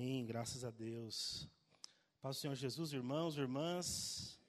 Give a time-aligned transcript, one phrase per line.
[0.00, 1.46] Amém, graças a Deus.
[2.22, 4.40] Paz do Senhor Jesus, irmãos, irmãs.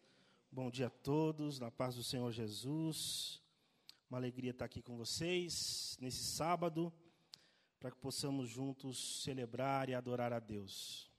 [0.50, 3.42] Bom dia a todos, na paz do Senhor Jesus.
[4.10, 6.90] Uma alegria estar aqui com vocês nesse sábado,
[7.82, 11.12] para que possamos juntos celebrar e adorar a Deus.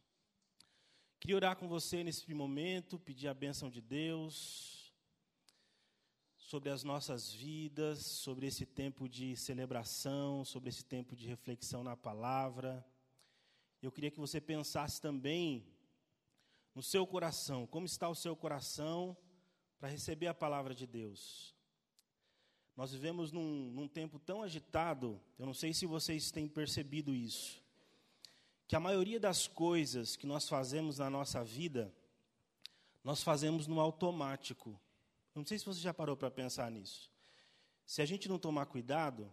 [1.20, 4.94] Queria orar com você nesse momento, pedir a bênção de Deus
[6.38, 11.94] sobre as nossas vidas, sobre esse tempo de celebração, sobre esse tempo de reflexão na
[11.94, 12.82] palavra.
[13.82, 15.66] Eu queria que você pensasse também
[16.72, 19.16] no seu coração, como está o seu coração
[19.80, 21.52] para receber a palavra de Deus.
[22.76, 27.60] Nós vivemos num, num, tempo tão agitado, eu não sei se vocês têm percebido isso,
[28.68, 31.92] que a maioria das coisas que nós fazemos na nossa vida,
[33.02, 34.70] nós fazemos no automático.
[35.34, 37.10] Eu não sei se você já parou para pensar nisso.
[37.84, 39.30] Se a gente não tomar cuidado,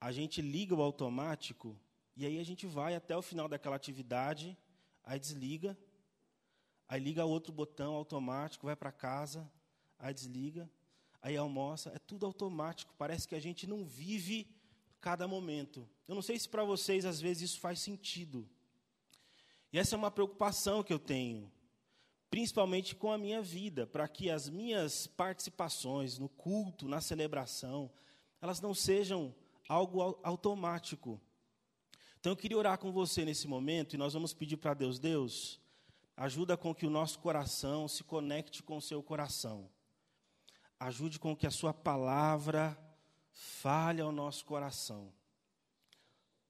[0.00, 1.76] a gente liga o automático
[2.20, 4.54] e aí a gente vai até o final daquela atividade,
[5.02, 5.74] aí desliga,
[6.86, 9.50] aí liga outro botão automático, vai para casa,
[9.98, 10.70] aí desliga,
[11.22, 14.46] aí almoça, é tudo automático, parece que a gente não vive
[15.00, 15.88] cada momento.
[16.06, 18.46] Eu não sei se para vocês às vezes isso faz sentido.
[19.72, 21.50] E essa é uma preocupação que eu tenho,
[22.28, 27.90] principalmente com a minha vida, para que as minhas participações no culto, na celebração,
[28.42, 29.34] elas não sejam
[29.66, 31.18] algo automático.
[32.20, 35.58] Então eu queria orar com você nesse momento e nós vamos pedir para Deus, Deus,
[36.14, 39.70] ajuda com que o nosso coração se conecte com o seu coração.
[40.78, 42.78] Ajude com que a sua palavra
[43.30, 45.10] fale ao nosso coração.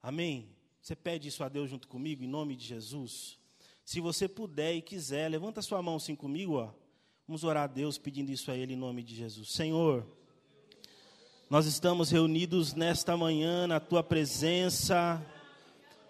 [0.02, 0.56] Amém?
[0.82, 3.38] Você pede isso a Deus junto comigo, em nome de Jesus?
[3.84, 6.72] Se você puder e quiser, levanta sua mão assim comigo, ó.
[7.28, 9.52] Vamos orar a Deus pedindo isso a Ele em nome de Jesus.
[9.52, 10.04] Senhor,
[11.48, 15.24] nós estamos reunidos nesta manhã na Tua presença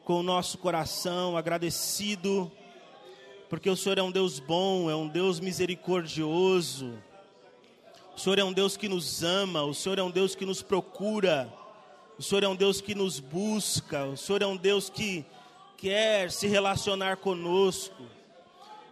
[0.04, 2.50] com o nosso coração agradecido,
[3.48, 6.94] porque o Senhor é um Deus bom, é um Deus misericordioso.
[8.16, 10.62] O Senhor é um Deus que nos ama, o Senhor é um Deus que nos
[10.62, 11.52] procura,
[12.18, 15.24] o Senhor é um Deus que nos busca, o Senhor é um Deus que
[15.76, 18.04] quer se relacionar conosco.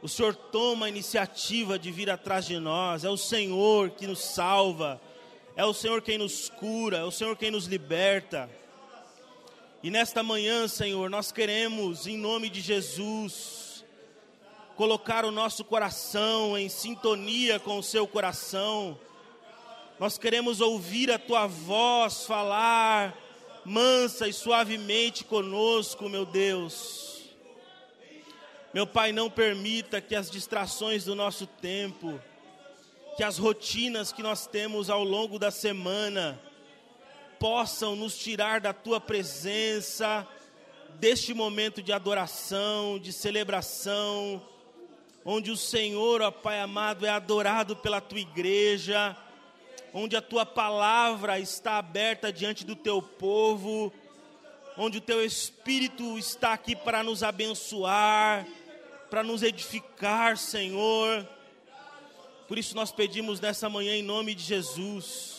[0.00, 4.20] O Senhor toma a iniciativa de vir atrás de nós, é o Senhor que nos
[4.20, 5.00] salva,
[5.56, 8.48] é o Senhor quem nos cura, é o Senhor quem nos liberta.
[9.80, 13.84] E nesta manhã, Senhor, nós queremos, em nome de Jesus,
[14.74, 18.98] colocar o nosso coração em sintonia com o seu coração.
[20.00, 23.16] Nós queremos ouvir a tua voz falar
[23.64, 27.22] mansa e suavemente conosco, meu Deus.
[28.74, 32.20] Meu Pai, não permita que as distrações do nosso tempo,
[33.16, 36.40] que as rotinas que nós temos ao longo da semana,
[37.38, 40.26] possam nos tirar da tua presença,
[40.94, 44.42] deste momento de adoração, de celebração,
[45.24, 49.16] onde o Senhor, ó Pai amado, é adorado pela tua igreja,
[49.92, 53.92] onde a tua palavra está aberta diante do teu povo,
[54.76, 58.46] onde o teu Espírito está aqui para nos abençoar,
[59.10, 61.26] para nos edificar, Senhor.
[62.46, 65.37] Por isso nós pedimos nessa manhã, em nome de Jesus,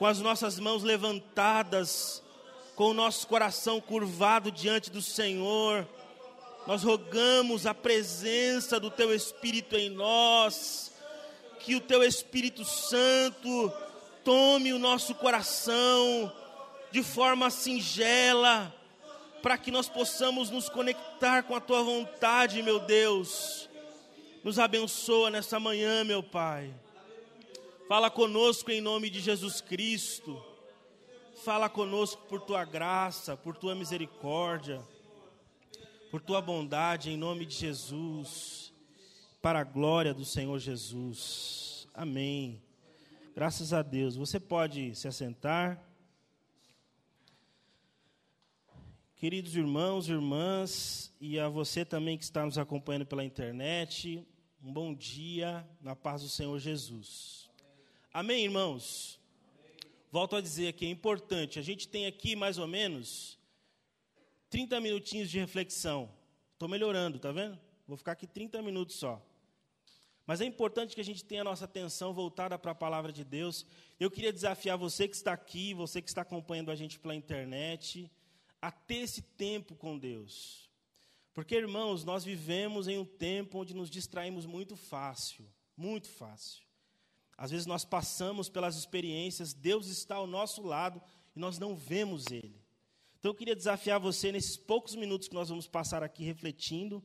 [0.00, 2.22] com as nossas mãos levantadas,
[2.74, 5.86] com o nosso coração curvado diante do Senhor,
[6.66, 10.90] nós rogamos a presença do Teu Espírito em nós,
[11.58, 13.70] que o Teu Espírito Santo
[14.24, 16.32] tome o nosso coração
[16.90, 18.74] de forma singela,
[19.42, 23.68] para que nós possamos nos conectar com a Tua vontade, meu Deus.
[24.42, 26.72] Nos abençoa nessa manhã, meu Pai.
[27.90, 30.40] Fala conosco em nome de Jesus Cristo.
[31.42, 34.80] Fala conosco por tua graça, por tua misericórdia,
[36.08, 38.72] por tua bondade em nome de Jesus.
[39.42, 41.88] Para a glória do Senhor Jesus.
[41.92, 42.62] Amém.
[43.34, 44.14] Graças a Deus.
[44.14, 45.84] Você pode se assentar.
[49.16, 54.24] Queridos irmãos irmãs, e a você também que está nos acompanhando pela internet,
[54.62, 57.49] um bom dia na paz do Senhor Jesus.
[58.12, 59.20] Amém, irmãos?
[60.10, 61.60] Volto a dizer que é importante.
[61.60, 63.38] A gente tem aqui mais ou menos
[64.48, 66.10] 30 minutinhos de reflexão.
[66.52, 67.56] Estou melhorando, tá vendo?
[67.86, 69.24] Vou ficar aqui 30 minutos só.
[70.26, 73.22] Mas é importante que a gente tenha a nossa atenção voltada para a palavra de
[73.22, 73.64] Deus.
[73.98, 78.10] Eu queria desafiar você que está aqui, você que está acompanhando a gente pela internet,
[78.60, 80.68] a ter esse tempo com Deus.
[81.32, 86.69] Porque, irmãos, nós vivemos em um tempo onde nos distraímos muito fácil, muito fácil.
[87.40, 91.00] Às vezes nós passamos pelas experiências, Deus está ao nosso lado
[91.34, 92.62] e nós não vemos Ele.
[93.18, 97.02] Então eu queria desafiar você, nesses poucos minutos que nós vamos passar aqui refletindo,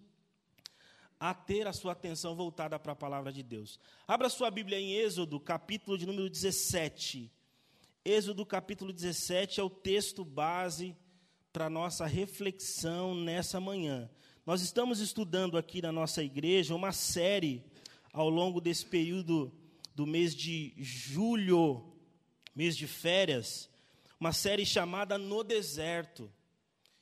[1.17, 3.79] a ter a sua atenção voltada para a palavra de Deus.
[4.05, 7.31] Abra sua Bíblia em Êxodo, capítulo de número 17.
[8.03, 10.97] Êxodo, capítulo 17, é o texto base
[11.53, 14.09] para a nossa reflexão nessa manhã.
[14.45, 17.63] Nós estamos estudando aqui na nossa igreja uma série
[18.11, 19.49] ao longo desse período
[19.95, 21.81] do mês de julho,
[22.53, 23.69] mês de férias,
[24.19, 26.29] uma série chamada No Deserto.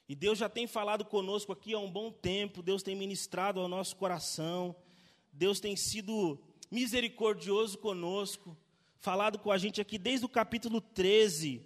[0.07, 3.67] E Deus já tem falado conosco aqui há um bom tempo, Deus tem ministrado ao
[3.67, 4.75] nosso coração,
[5.31, 8.55] Deus tem sido misericordioso conosco,
[8.99, 11.63] falado com a gente aqui desde o capítulo 13,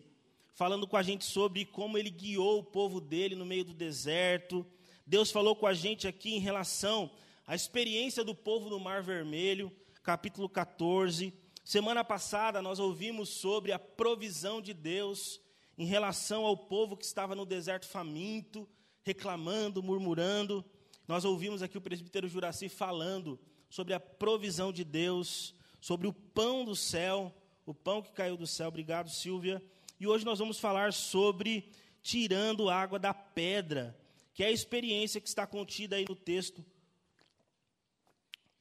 [0.53, 4.65] falando com a gente sobre como ele guiou o povo dele no meio do deserto.
[5.05, 7.11] Deus falou com a gente aqui em relação
[7.45, 9.69] à experiência do povo no Mar Vermelho,
[10.07, 11.33] capítulo 14.
[11.65, 15.41] Semana passada nós ouvimos sobre a provisão de Deus
[15.77, 18.65] em relação ao povo que estava no deserto faminto,
[19.03, 20.63] reclamando, murmurando.
[21.05, 23.37] Nós ouvimos aqui o presbítero Juraci falando
[23.69, 28.47] sobre a provisão de Deus, sobre o pão do céu, o pão que caiu do
[28.47, 28.69] céu.
[28.69, 29.61] Obrigado, Silvia.
[29.99, 31.69] E hoje nós vamos falar sobre
[32.01, 33.93] tirando água da pedra,
[34.33, 36.63] que é a experiência que está contida aí no texto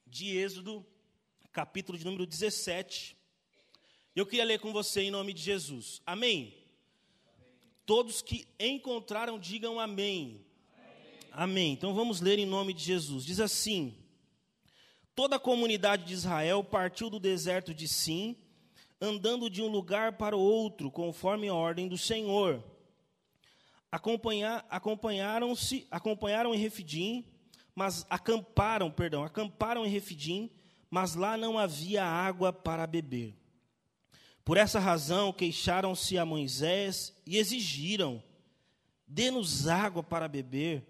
[0.05, 0.85] de Êxodo,
[1.57, 3.17] capítulo de número 17.
[4.15, 6.03] Eu queria ler com você em nome de Jesus.
[6.05, 6.53] Amém?
[7.83, 10.45] Todos que encontraram, digam amém.
[10.77, 11.19] amém.
[11.31, 11.73] Amém.
[11.73, 13.25] Então vamos ler em nome de Jesus.
[13.25, 13.97] Diz assim:
[15.15, 18.35] Toda a comunidade de Israel partiu do deserto de Sim,
[19.01, 22.63] andando de um lugar para o outro, conforme a ordem do Senhor.
[23.91, 27.25] Acompanhar, acompanharam-se, acompanharam em Refidim,
[27.73, 30.51] mas acamparam, perdão, acamparam em Refidim,
[30.89, 33.35] mas lá não havia água para beber.
[34.43, 38.23] Por essa razão, queixaram-se a Moisés e exigiram:
[39.05, 40.87] dê-nos água para beber.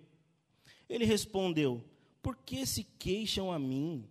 [0.88, 1.84] Ele respondeu:
[2.22, 4.08] Por que se queixam a mim?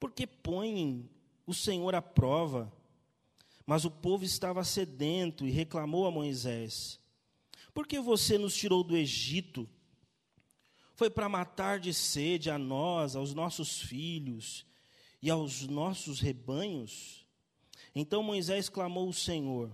[0.00, 1.08] Por que põem
[1.46, 2.72] o Senhor à prova?
[3.66, 6.98] Mas o povo estava sedento e reclamou a Moisés:
[7.74, 9.68] Por que você nos tirou do Egito?
[10.94, 14.66] Foi para matar de sede a nós, aos nossos filhos
[15.20, 17.26] e aos nossos rebanhos?
[17.94, 19.70] Então Moisés clamou ao Senhor: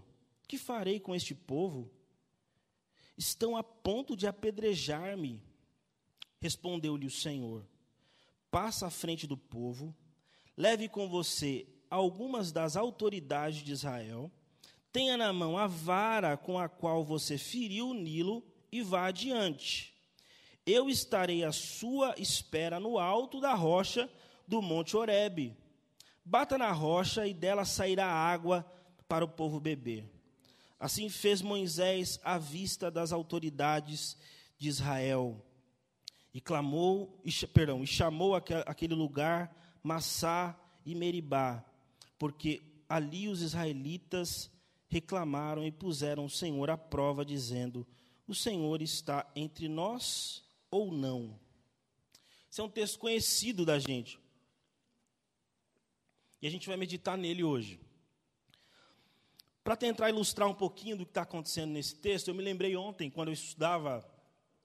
[0.46, 1.90] Que farei com este povo?
[3.16, 5.42] Estão a ponto de apedrejar-me.
[6.40, 7.66] Respondeu-lhe o Senhor:
[8.50, 9.94] Passa à frente do povo,
[10.56, 14.30] leve com você algumas das autoridades de Israel,
[14.92, 19.94] tenha na mão a vara com a qual você feriu o Nilo e vá adiante.
[20.66, 24.10] Eu estarei à sua espera no alto da rocha
[24.46, 25.56] do Monte Horebe
[26.24, 28.64] Bata na rocha e dela sairá água
[29.06, 30.10] para o povo beber.
[30.80, 34.16] Assim fez Moisés à vista das autoridades
[34.56, 35.44] de Israel.
[36.32, 41.62] E clamou, e, perdão, e chamou aquele lugar Massá e Meribá,
[42.18, 44.50] porque ali os israelitas
[44.88, 47.86] reclamaram e puseram o Senhor à prova, dizendo:
[48.26, 51.38] O Senhor está entre nós ou não?
[52.50, 54.23] Esse é um texto conhecido da gente.
[56.44, 57.80] E a gente vai meditar nele hoje.
[59.62, 63.08] Para tentar ilustrar um pouquinho do que está acontecendo nesse texto, eu me lembrei ontem,
[63.08, 64.06] quando eu estudava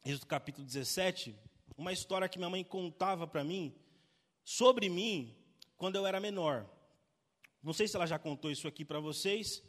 [0.04, 1.34] Êxodo capítulo 17,
[1.78, 3.74] uma história que minha mãe contava para mim,
[4.44, 5.34] sobre mim,
[5.78, 6.70] quando eu era menor.
[7.64, 9.64] Não sei se ela já contou isso aqui para vocês,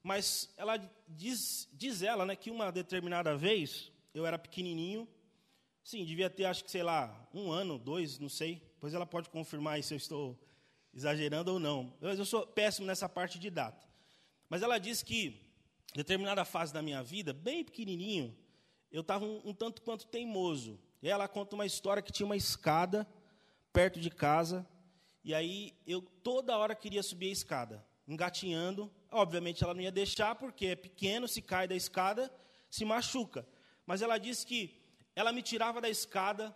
[0.00, 0.76] mas ela
[1.08, 5.08] diz, diz ela, né, que uma determinada vez, eu era pequenininho,
[5.82, 9.28] sim, devia ter, acho que, sei lá, um ano, dois, não sei, pois ela pode
[9.28, 10.38] confirmar se eu estou
[10.98, 11.94] exagerando ou não.
[12.00, 13.86] Mas eu sou péssimo nessa parte de data.
[14.48, 15.40] Mas ela diz que,
[15.94, 18.36] em determinada fase da minha vida, bem pequenininho,
[18.90, 20.78] eu estava um, um, tanto quanto teimoso.
[21.00, 23.06] E ela conta uma história que tinha uma escada
[23.72, 24.66] perto de casa,
[25.22, 28.90] e aí eu toda hora queria subir a escada, engatinhando.
[29.12, 32.32] Obviamente ela não ia deixar, porque é pequeno, se cai da escada,
[32.68, 33.46] se machuca.
[33.86, 34.80] Mas ela disse que
[35.14, 36.54] ela me tirava da escada,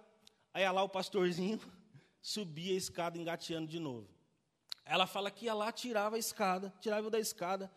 [0.52, 1.60] aí lá o pastorzinho
[2.20, 4.11] subia a escada engateando de novo.
[4.84, 7.70] Ela fala que ia lá, tirava a escada, tirava da escada,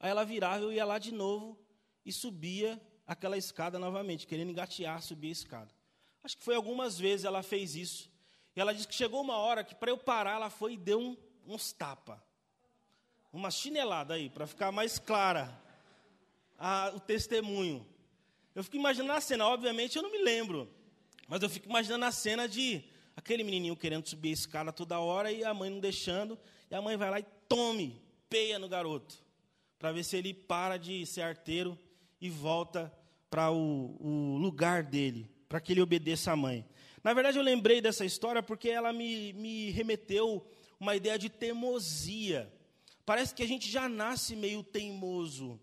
[0.00, 1.58] aí ela virava, eu ia lá de novo
[2.04, 5.70] e subia aquela escada novamente, querendo engatear, subir a escada.
[6.22, 8.10] Acho que foi algumas vezes ela fez isso.
[8.54, 10.98] E ela disse que chegou uma hora que para eu parar, ela foi e deu
[10.98, 12.22] um, uns tapa.
[13.32, 15.56] Uma chinelada aí, para ficar mais clara
[16.58, 17.86] a, o testemunho.
[18.54, 20.68] Eu fico imaginando a cena, obviamente eu não me lembro,
[21.28, 22.82] mas eu fico imaginando a cena de
[23.26, 26.38] aquele menininho querendo subir a escada toda hora e a mãe não deixando,
[26.70, 29.16] e a mãe vai lá e tome, peia no garoto,
[29.80, 31.76] para ver se ele para de ser arteiro
[32.20, 32.92] e volta
[33.28, 36.64] para o, o lugar dele, para que ele obedeça à mãe.
[37.02, 40.46] Na verdade, eu lembrei dessa história porque ela me, me remeteu
[40.78, 42.52] uma ideia de teimosia.
[43.04, 45.60] Parece que a gente já nasce meio teimoso.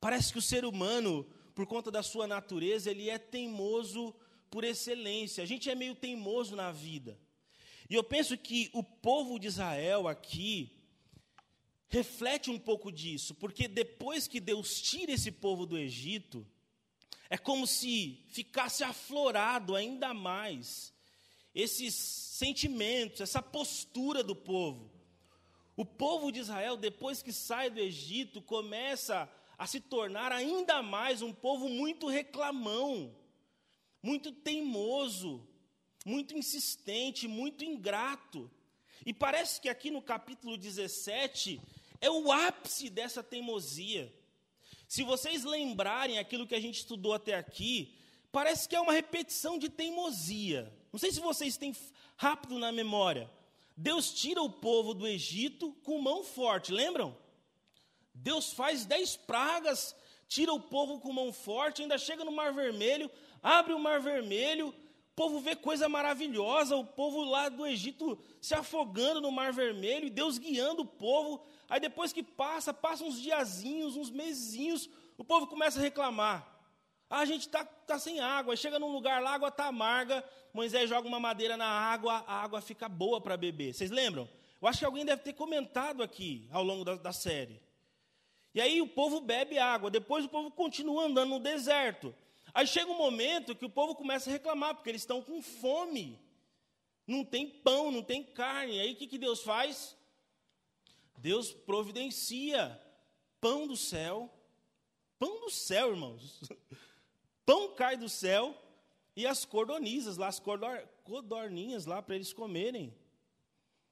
[0.00, 1.24] Parece que o ser humano,
[1.54, 4.12] por conta da sua natureza, ele é teimoso
[4.52, 5.42] por excelência.
[5.42, 7.18] A gente é meio teimoso na vida.
[7.88, 10.70] E eu penso que o povo de Israel aqui
[11.88, 16.46] reflete um pouco disso, porque depois que Deus tira esse povo do Egito,
[17.30, 20.92] é como se ficasse aflorado ainda mais
[21.54, 24.90] esses sentimentos, essa postura do povo.
[25.74, 31.22] O povo de Israel, depois que sai do Egito, começa a se tornar ainda mais
[31.22, 33.14] um povo muito reclamão,
[34.02, 35.46] muito teimoso,
[36.04, 38.50] muito insistente, muito ingrato.
[39.06, 41.60] E parece que aqui no capítulo 17
[42.00, 44.12] é o ápice dessa teimosia.
[44.88, 47.94] Se vocês lembrarem aquilo que a gente estudou até aqui,
[48.30, 50.72] parece que é uma repetição de teimosia.
[50.92, 51.74] Não sei se vocês têm
[52.16, 53.30] rápido na memória.
[53.76, 57.16] Deus tira o povo do Egito com mão forte, lembram?
[58.14, 59.96] Deus faz dez pragas,
[60.28, 63.10] tira o povo com mão forte, ainda chega no Mar Vermelho,
[63.42, 68.54] abre o Mar Vermelho, o povo vê coisa maravilhosa, o povo lá do Egito se
[68.54, 71.44] afogando no Mar Vermelho, e Deus guiando o povo.
[71.68, 76.48] Aí depois que passa, passa uns diazinhos, uns mesinhos, o povo começa a reclamar.
[77.10, 80.24] Ah, a gente está tá sem água, chega num lugar lá, a água está amarga,
[80.54, 83.74] Moisés joga uma madeira na água, a água fica boa para beber.
[83.74, 84.26] Vocês lembram?
[84.60, 87.60] Eu acho que alguém deve ter comentado aqui ao longo da, da série.
[88.54, 92.14] E aí o povo bebe água, depois o povo continua andando no deserto.
[92.54, 96.18] Aí chega um momento que o povo começa a reclamar, porque eles estão com fome.
[97.06, 98.80] Não tem pão, não tem carne.
[98.80, 99.96] Aí o que, que Deus faz?
[101.18, 102.80] Deus providencia
[103.40, 104.30] pão do céu.
[105.18, 106.40] Pão do céu, irmãos.
[107.44, 108.56] Pão cai do céu
[109.16, 110.40] e as cordonizas lá, as
[111.04, 112.94] codorninhas lá para eles comerem.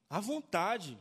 [0.09, 0.97] À vontade.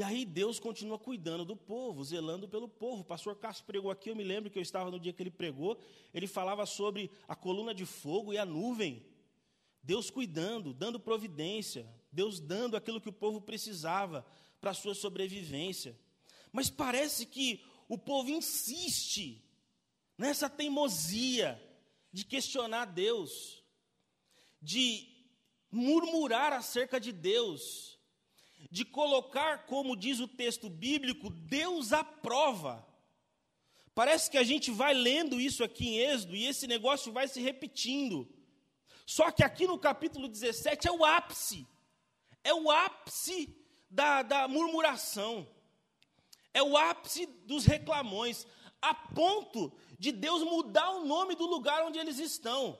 [0.00, 3.02] E aí Deus continua cuidando do povo, zelando pelo povo.
[3.02, 5.30] O pastor Cássio pregou aqui, eu me lembro que eu estava no dia que ele
[5.30, 5.78] pregou,
[6.14, 9.04] ele falava sobre a coluna de fogo e a nuvem.
[9.82, 14.24] Deus cuidando, dando providência, Deus dando aquilo que o povo precisava
[14.58, 15.94] para a sua sobrevivência.
[16.50, 19.44] Mas parece que o povo insiste
[20.16, 21.62] nessa teimosia
[22.10, 23.62] de questionar Deus,
[24.62, 25.06] de
[25.70, 27.89] murmurar acerca de Deus,
[28.70, 32.86] de colocar, como diz o texto bíblico, Deus à prova.
[33.94, 37.40] Parece que a gente vai lendo isso aqui em Êxodo e esse negócio vai se
[37.40, 38.28] repetindo.
[39.06, 41.66] Só que aqui no capítulo 17 é o ápice,
[42.44, 43.54] é o ápice
[43.90, 45.48] da, da murmuração,
[46.54, 48.46] é o ápice dos reclamões,
[48.80, 52.78] a ponto de Deus mudar o nome do lugar onde eles estão.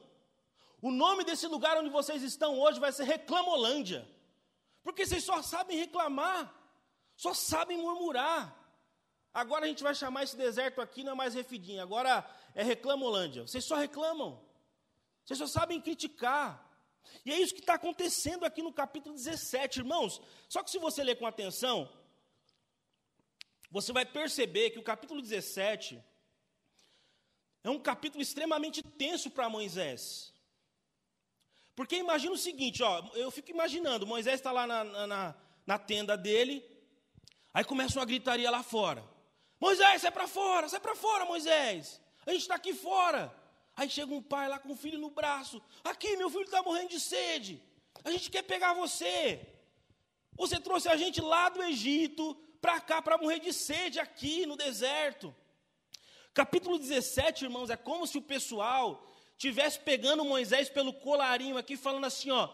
[0.80, 4.08] O nome desse lugar onde vocês estão hoje vai ser Reclamolândia.
[4.82, 6.54] Porque vocês só sabem reclamar,
[7.16, 8.56] só sabem murmurar.
[9.32, 13.42] Agora a gente vai chamar esse deserto aqui, não é mais Refidim, agora é Reclamolândia.
[13.42, 14.42] Vocês só reclamam,
[15.24, 16.68] vocês só sabem criticar.
[17.24, 20.20] E é isso que está acontecendo aqui no capítulo 17, irmãos.
[20.48, 21.90] Só que se você ler com atenção,
[23.70, 26.02] você vai perceber que o capítulo 17
[27.62, 30.32] é um capítulo extremamente tenso para Moisés.
[31.80, 35.34] Porque imagina o seguinte, ó, eu fico imaginando, Moisés está lá na, na,
[35.66, 36.62] na, tenda dele,
[37.54, 39.02] aí começa uma gritaria lá fora.
[39.58, 41.98] Moisés, sai para fora, sai para fora, Moisés.
[42.26, 43.34] A gente está aqui fora.
[43.74, 45.62] Aí chega um pai lá com o filho no braço.
[45.82, 47.62] Aqui, meu filho está morrendo de sede.
[48.04, 49.40] A gente quer pegar você.
[50.36, 54.54] Você trouxe a gente lá do Egito para cá para morrer de sede aqui no
[54.54, 55.34] deserto.
[56.34, 59.09] Capítulo 17, irmãos, é como se o pessoal
[59.40, 62.50] tivesse pegando Moisés pelo colarinho aqui, falando assim: ó,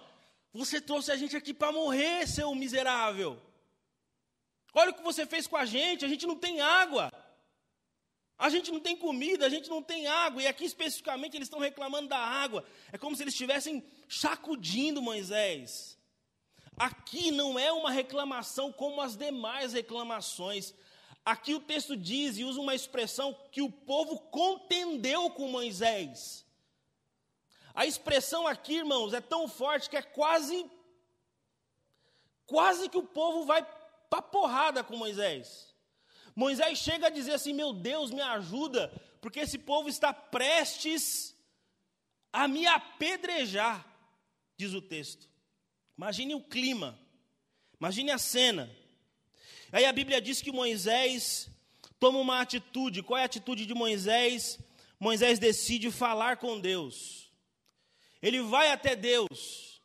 [0.53, 3.43] você trouxe a gente aqui para morrer, seu miserável.
[4.73, 7.13] Olha o que você fez com a gente, a gente não tem água.
[8.39, 11.59] A gente não tem comida, a gente não tem água, e aqui especificamente eles estão
[11.59, 12.65] reclamando da água.
[12.93, 15.99] É como se eles estivessem sacudindo Moisés.
[16.77, 20.75] Aqui não é uma reclamação como as demais reclamações.
[21.25, 26.46] Aqui o texto diz e usa uma expressão que o povo contendeu com Moisés.
[27.77, 30.69] A expressão aqui, irmãos, é tão forte que é quase
[32.47, 33.63] quase que o povo vai
[34.09, 35.75] para porrada com Moisés.
[36.35, 38.91] Moisés chega a dizer assim: Meu Deus, me ajuda,
[39.21, 41.37] porque esse povo está prestes
[42.33, 43.87] a me apedrejar,
[44.57, 45.29] diz o texto.
[45.99, 46.99] Imagine o clima,
[47.79, 48.75] imagine a cena.
[49.71, 51.51] Aí a Bíblia diz que Moisés
[52.01, 53.03] toma uma atitude.
[53.03, 54.59] Qual é a atitude de Moisés?
[54.99, 57.26] Moisés decide falar com Deus.
[58.27, 59.81] Ele vai até Deus.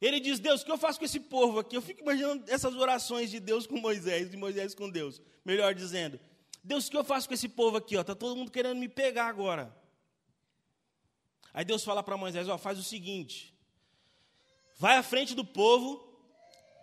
[0.00, 1.76] Ele diz: Deus, o que eu faço com esse povo aqui?
[1.76, 5.22] Eu fico imaginando essas orações de Deus com Moisés, de Moisés com Deus.
[5.44, 6.18] Melhor dizendo:
[6.64, 7.96] Deus, o que eu faço com esse povo aqui?
[7.96, 9.72] Está todo mundo querendo me pegar agora.
[11.54, 13.54] Aí Deus fala para Moisés: ó, faz o seguinte,
[14.76, 16.04] vai à frente do povo.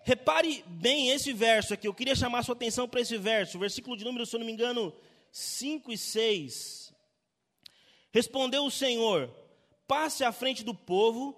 [0.06, 1.86] Repare bem esse verso aqui.
[1.86, 4.46] Eu queria chamar a sua atenção para esse verso, versículo de número, se eu não
[4.46, 4.94] me engano,
[5.34, 6.94] 5 e 6.
[8.10, 9.43] Respondeu o Senhor:
[9.88, 11.36] passe à frente do povo,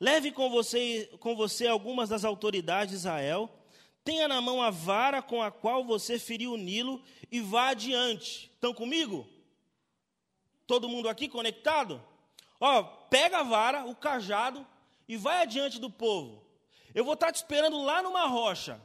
[0.00, 3.50] leve com você, com você algumas das autoridades de Israel,
[4.04, 8.50] tenha na mão a vara com a qual você feriu o Nilo e vá adiante.
[8.54, 9.28] Estão comigo?
[10.66, 12.02] Todo mundo aqui conectado?
[12.60, 14.66] Ó, pega a vara, o cajado
[15.06, 16.44] e vai adiante do povo.
[16.94, 18.80] Eu vou estar te esperando lá numa rocha.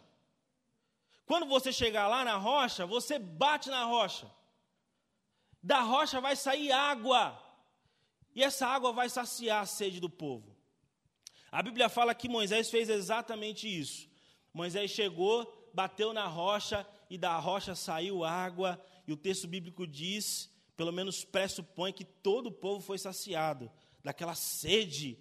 [1.25, 4.29] Quando você chegar lá na rocha, você bate na rocha.
[5.61, 7.41] Da rocha vai sair água.
[8.35, 10.55] E essa água vai saciar a sede do povo.
[11.51, 14.09] A Bíblia fala que Moisés fez exatamente isso.
[14.53, 18.83] Moisés chegou, bateu na rocha e da rocha saiu água.
[19.07, 23.71] E o texto bíblico diz pelo menos pressupõe que todo o povo foi saciado
[24.03, 25.17] daquela sede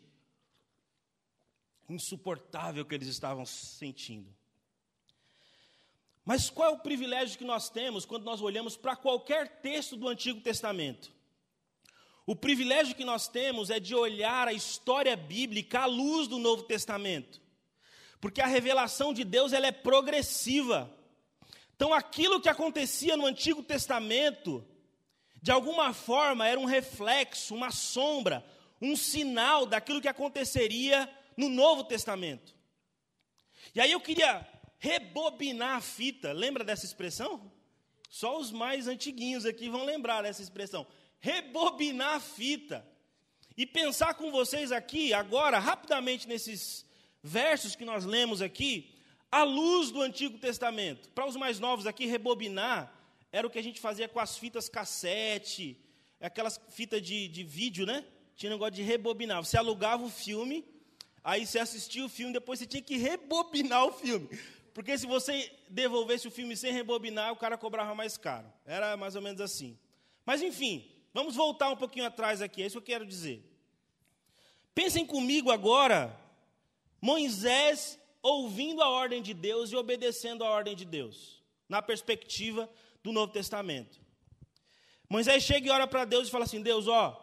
[1.88, 4.35] insuportável que eles estavam sentindo.
[6.25, 10.09] Mas qual é o privilégio que nós temos quando nós olhamos para qualquer texto do
[10.09, 11.12] Antigo Testamento?
[12.26, 16.62] O privilégio que nós temos é de olhar a história bíblica à luz do Novo
[16.62, 17.40] Testamento.
[18.20, 20.90] Porque a revelação de Deus ela é progressiva.
[21.74, 24.64] Então aquilo que acontecia no Antigo Testamento
[25.42, 28.44] de alguma forma era um reflexo, uma sombra,
[28.80, 32.54] um sinal daquilo que aconteceria no Novo Testamento.
[33.74, 34.46] E aí eu queria
[34.78, 37.50] rebobinar a fita, lembra dessa expressão?
[38.08, 40.87] Só os mais antiguinhos aqui vão lembrar dessa expressão.
[41.22, 42.85] Rebobinar a fita.
[43.56, 46.85] E pensar com vocês aqui, agora, rapidamente, nesses
[47.22, 48.92] versos que nós lemos aqui,
[49.30, 51.08] à luz do Antigo Testamento.
[51.11, 52.92] Para os mais novos aqui, rebobinar
[53.30, 55.78] era o que a gente fazia com as fitas cassete,
[56.20, 58.04] aquelas fitas de, de vídeo, né?
[58.35, 59.44] Tinha um negócio de rebobinar.
[59.44, 60.64] Você alugava o filme,
[61.22, 64.28] aí você assistia o filme, depois você tinha que rebobinar o filme.
[64.74, 68.52] Porque se você devolvesse o filme sem rebobinar, o cara cobrava mais caro.
[68.66, 69.78] Era mais ou menos assim.
[70.26, 73.48] Mas enfim, vamos voltar um pouquinho atrás aqui, é isso que eu quero dizer.
[74.75, 76.18] Pensem comigo agora,
[77.01, 82.70] Moisés ouvindo a ordem de Deus e obedecendo a ordem de Deus, na perspectiva
[83.03, 84.01] do Novo Testamento.
[85.09, 87.22] Moisés chega e ora para Deus e fala assim: Deus, ó,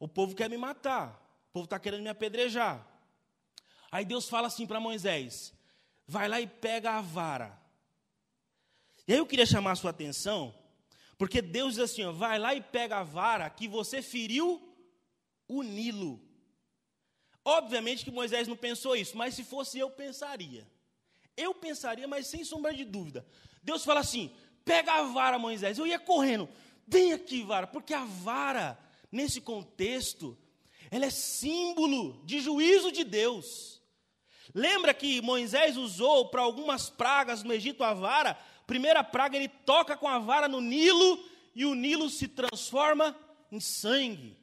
[0.00, 1.10] o povo quer me matar,
[1.50, 2.84] o povo está querendo me apedrejar.
[3.92, 5.54] Aí Deus fala assim para Moisés:
[6.06, 7.56] vai lá e pega a vara.
[9.06, 10.54] E aí eu queria chamar a sua atenção,
[11.18, 14.62] porque Deus diz assim: ó, vai lá e pega a vara que você feriu
[15.48, 16.22] o Nilo.
[17.44, 20.66] Obviamente que Moisés não pensou isso, mas se fosse eu, pensaria.
[21.36, 23.26] Eu pensaria, mas sem sombra de dúvida.
[23.62, 24.32] Deus fala assim:
[24.64, 25.76] pega a vara, Moisés.
[25.76, 26.48] Eu ia correndo,
[26.86, 28.78] vem aqui, vara, porque a vara,
[29.10, 30.38] nesse contexto,
[30.90, 33.82] ela é símbolo de juízo de Deus.
[34.54, 38.38] Lembra que Moisés usou para algumas pragas no Egito a vara?
[38.68, 43.16] Primeira praga, ele toca com a vara no Nilo e o Nilo se transforma
[43.50, 44.36] em sangue.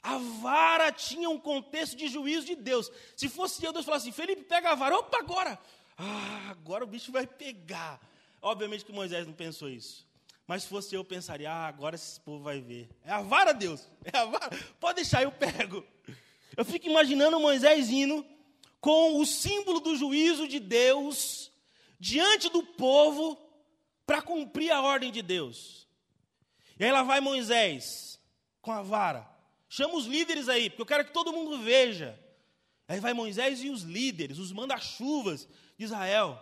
[0.00, 2.88] A vara tinha um contexto de juízo de Deus.
[3.16, 5.58] Se fosse eu, Deus falasse assim: Felipe, pega a vara, opa, agora.
[5.98, 8.00] Ah, agora o bicho vai pegar.
[8.40, 10.06] Obviamente que Moisés não pensou isso.
[10.46, 12.88] Mas se fosse eu, pensaria: ah, agora esse povo vai ver.
[13.04, 13.90] É a vara, Deus.
[14.04, 14.56] É a vara.
[14.78, 15.84] Pode deixar, eu pego.
[16.56, 18.24] Eu fico imaginando Moisés indo
[18.80, 21.50] com o símbolo do juízo de Deus
[21.98, 23.38] diante do povo
[24.04, 25.86] para cumprir a ordem de Deus.
[26.78, 28.20] E aí lá vai Moisés
[28.60, 29.28] com a vara.
[29.68, 32.18] Chama os líderes aí, porque eu quero que todo mundo veja.
[32.88, 36.40] Aí vai Moisés e os líderes, os manda-chuvas de Israel.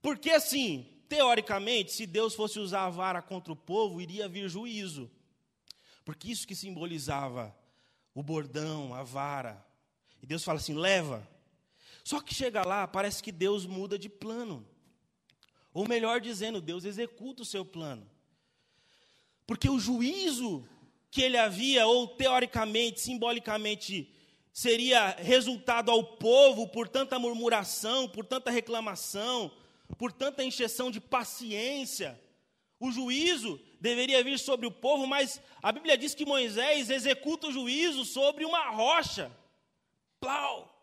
[0.00, 5.10] Porque assim, teoricamente, se Deus fosse usar a vara contra o povo, iria vir juízo.
[6.04, 7.54] Porque isso que simbolizava
[8.14, 9.64] o bordão, a vara.
[10.22, 11.28] E Deus fala assim: leva.
[12.06, 14.64] Só que chega lá, parece que Deus muda de plano.
[15.74, 18.08] Ou melhor dizendo, Deus executa o seu plano.
[19.44, 20.64] Porque o juízo
[21.10, 24.08] que ele havia, ou teoricamente, simbolicamente,
[24.52, 29.50] seria resultado ao povo por tanta murmuração, por tanta reclamação,
[29.98, 32.22] por tanta encheção de paciência.
[32.78, 37.52] O juízo deveria vir sobre o povo, mas a Bíblia diz que Moisés executa o
[37.52, 39.28] juízo sobre uma rocha.
[40.20, 40.75] Plau!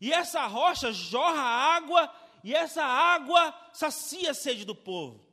[0.00, 5.24] E essa rocha jorra água, e essa água sacia a sede do povo.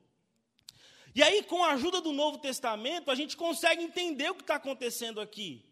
[1.15, 4.55] E aí, com a ajuda do Novo Testamento, a gente consegue entender o que está
[4.55, 5.65] acontecendo aqui.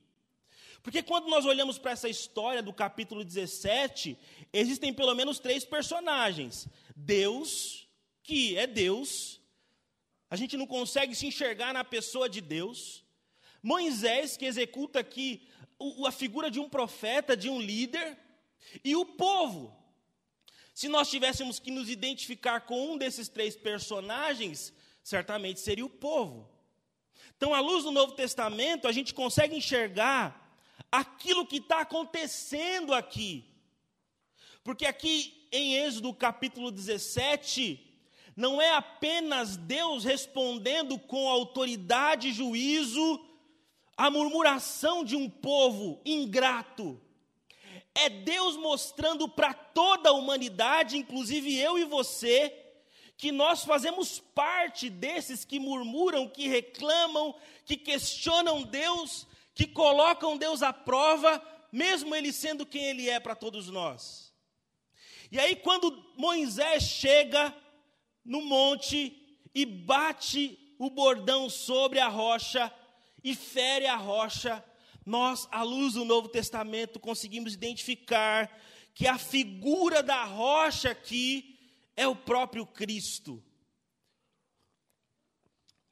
[0.81, 4.17] Porque quando nós olhamos para essa história do capítulo 17,
[4.53, 7.87] existem pelo menos três personagens: Deus,
[8.23, 9.41] que é Deus,
[10.29, 13.03] a gente não consegue se enxergar na pessoa de Deus.
[13.61, 15.47] Moisés, que executa aqui
[16.05, 18.17] a figura de um profeta, de um líder,
[18.83, 19.75] e o povo.
[20.73, 24.73] Se nós tivéssemos que nos identificar com um desses três personagens,
[25.03, 26.49] certamente seria o povo.
[27.37, 30.59] Então, à luz do Novo Testamento, a gente consegue enxergar
[30.91, 33.45] aquilo que está acontecendo aqui.
[34.63, 37.79] Porque aqui em Êxodo capítulo 17,
[38.35, 43.25] não é apenas Deus respondendo com autoridade e juízo
[43.95, 46.99] à murmuração de um povo ingrato.
[47.95, 52.53] É Deus mostrando para toda a humanidade, inclusive eu e você,
[53.17, 57.33] que nós fazemos parte desses que murmuram, que reclamam,
[57.65, 63.33] que questionam Deus, que colocam Deus à prova, mesmo Ele sendo quem Ele é para
[63.33, 64.33] todos nós.
[65.31, 67.55] E aí, quando Moisés chega
[68.23, 72.71] no monte e bate o bordão sobre a rocha
[73.23, 74.63] e fere a rocha,
[75.05, 78.51] nós, à luz do Novo Testamento, conseguimos identificar
[78.93, 81.59] que a figura da rocha aqui
[81.95, 83.43] é o próprio Cristo.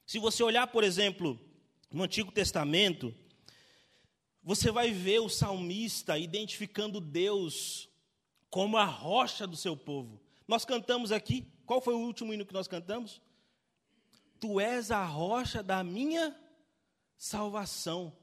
[0.06, 1.40] Se você olhar, por exemplo,
[1.92, 3.14] no Antigo Testamento,
[4.42, 7.90] você vai ver o salmista identificando Deus
[8.50, 10.20] como a rocha do seu povo.
[10.48, 13.22] Nós cantamos aqui, qual foi o último hino que nós cantamos?
[14.40, 16.36] Tu és a rocha da minha
[17.18, 18.16] salvação.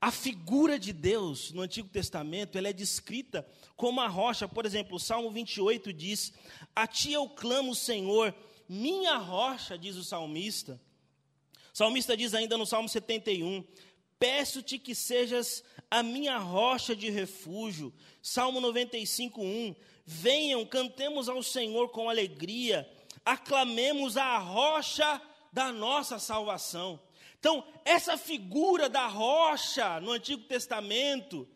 [0.00, 4.48] A figura de Deus no Antigo Testamento, ela é descrita como a rocha.
[4.48, 6.32] Por exemplo, o Salmo 28 diz:
[6.74, 8.34] A ti eu clamo, Senhor,
[8.66, 10.80] minha rocha, diz o salmista.
[11.72, 13.62] O salmista diz ainda no Salmo 71:
[14.18, 17.92] Peço-te que sejas a minha rocha de refúgio.
[18.22, 19.74] Salmo 95, 1.
[20.06, 22.90] Venham, cantemos ao Senhor com alegria,
[23.24, 25.20] aclamemos a rocha
[25.52, 26.98] da nossa salvação.
[27.40, 31.48] Então, essa figura da rocha no Antigo Testamento,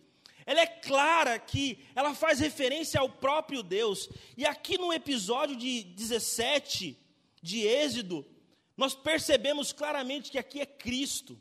[0.46, 4.08] ela é clara que ela faz referência ao próprio Deus.
[4.34, 6.98] E aqui no episódio de 17
[7.42, 8.26] de Êxodo,
[8.74, 11.38] nós percebemos claramente que aqui é Cristo.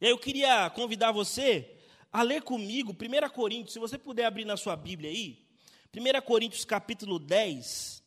[0.00, 1.76] E aí eu queria convidar você
[2.12, 5.44] a ler comigo 1 Coríntios, se você puder abrir na sua Bíblia aí,
[5.92, 8.00] 1 Coríntios capítulo 10,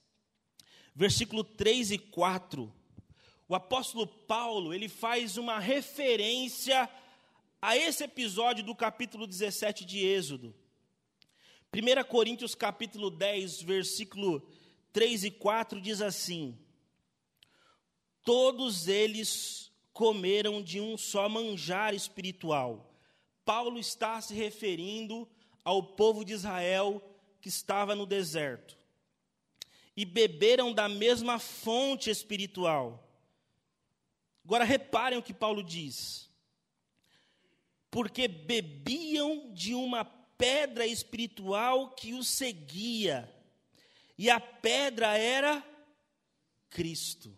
[0.95, 2.79] versículo 3 e 4
[3.50, 6.88] o apóstolo Paulo, ele faz uma referência
[7.60, 10.54] a esse episódio do capítulo 17 de Êxodo.
[11.74, 14.48] 1 Coríntios capítulo 10, versículo
[14.94, 16.56] 3 e 4 diz assim:
[18.24, 22.94] Todos eles comeram de um só manjar espiritual.
[23.44, 25.28] Paulo está se referindo
[25.66, 27.02] ao povo de Israel
[27.42, 28.78] que estava no deserto.
[29.98, 33.09] E beberam da mesma fonte espiritual
[34.43, 36.30] Agora reparem o que Paulo diz.
[37.91, 43.30] Porque bebiam de uma pedra espiritual que os seguia,
[44.17, 45.63] e a pedra era
[46.69, 47.38] Cristo.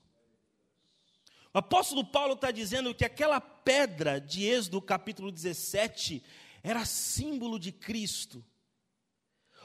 [1.53, 6.23] O apóstolo Paulo está dizendo que aquela pedra de Êxodo capítulo 17
[6.63, 8.43] era símbolo de Cristo.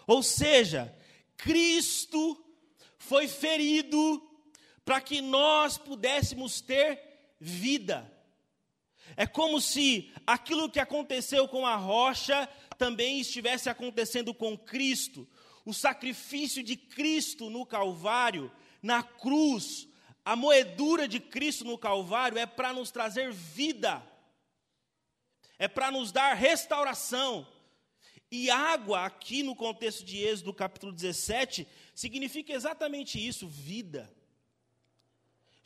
[0.07, 0.95] Ou seja,
[1.37, 2.43] Cristo
[2.99, 4.23] foi ferido
[4.85, 7.06] para que nós pudéssemos ter
[7.39, 8.13] vida.
[9.17, 15.29] É como se aquilo que aconteceu com a rocha também estivesse acontecendo com Cristo.
[15.65, 18.51] O sacrifício de Cristo no Calvário,
[18.83, 19.89] na cruz,
[20.25, 24.03] a moedura de Cristo no Calvário é para nos trazer vida,
[25.59, 27.47] é para nos dar restauração.
[28.31, 34.13] E água, aqui no contexto de Êxodo capítulo 17, significa exatamente isso: vida.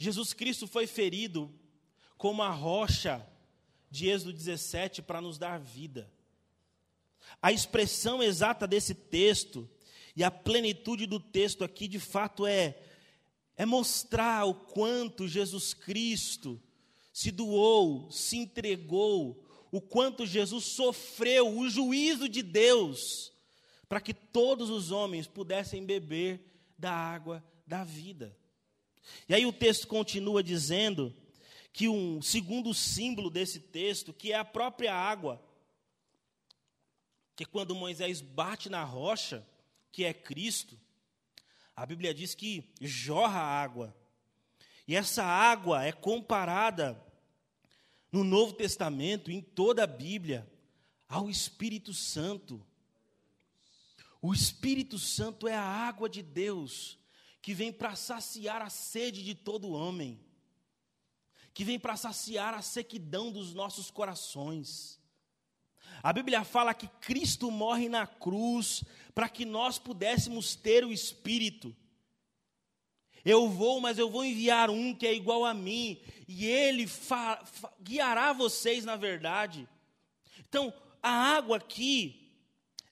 [0.02, 1.54] Jesus Cristo foi ferido
[2.16, 3.22] como a rocha
[3.90, 6.10] de Êxodo 17 para nos dar vida.
[7.42, 9.68] A expressão exata desse texto
[10.16, 12.78] e a plenitude do texto aqui, de fato, é,
[13.58, 16.58] é mostrar o quanto Jesus Cristo
[17.12, 23.34] se doou, se entregou, o quanto Jesus sofreu o juízo de Deus,
[23.86, 26.40] para que todos os homens pudessem beber
[26.78, 28.39] da água da vida.
[29.28, 31.14] E aí o texto continua dizendo
[31.72, 35.42] que um segundo símbolo desse texto, que é a própria água,
[37.36, 39.46] que quando Moisés bate na rocha,
[39.92, 40.78] que é Cristo,
[41.74, 43.96] a Bíblia diz que jorra água.
[44.86, 47.00] E essa água é comparada
[48.12, 50.50] no Novo Testamento, em toda a Bíblia,
[51.08, 52.64] ao Espírito Santo.
[54.20, 56.99] O Espírito Santo é a água de Deus
[57.42, 60.20] que vem para saciar a sede de todo homem,
[61.54, 65.00] que vem para saciar a sequidão dos nossos corações.
[66.02, 71.74] A Bíblia fala que Cristo morre na cruz para que nós pudéssemos ter o Espírito.
[73.24, 76.88] Eu vou, mas eu vou enviar um que é igual a mim, e ele
[77.82, 79.68] guiará vocês na verdade.
[80.48, 80.72] Então,
[81.02, 82.32] a água aqui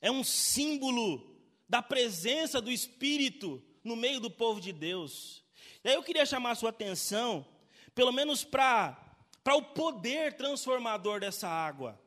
[0.01, 1.35] é um símbolo
[1.67, 5.43] da presença do Espírito no meio do povo de Deus.
[5.83, 7.45] E aí eu queria chamar a sua atenção,
[7.95, 8.97] pelo menos para
[9.47, 11.99] o poder transformador dessa água.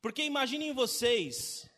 [0.00, 1.68] Porque imaginem vocês,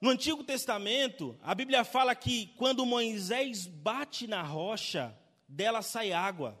[0.00, 5.16] no Antigo Testamento, a Bíblia fala que quando Moisés bate na rocha,
[5.48, 6.56] dela sai água.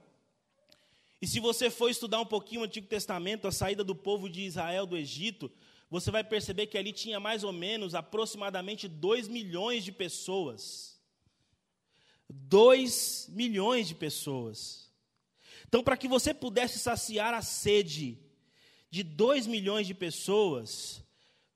[1.20, 4.42] E se você for estudar um pouquinho o Antigo Testamento, a saída do povo de
[4.42, 5.50] Israel do Egito,
[5.90, 11.00] você vai perceber que ali tinha mais ou menos aproximadamente 2 milhões de pessoas.
[12.28, 14.92] 2 milhões de pessoas.
[15.66, 18.18] Então, para que você pudesse saciar a sede
[18.90, 21.02] de 2 milhões de pessoas,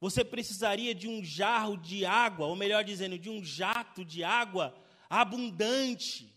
[0.01, 4.75] você precisaria de um jarro de água, ou melhor dizendo, de um jato de água
[5.09, 6.33] abundante.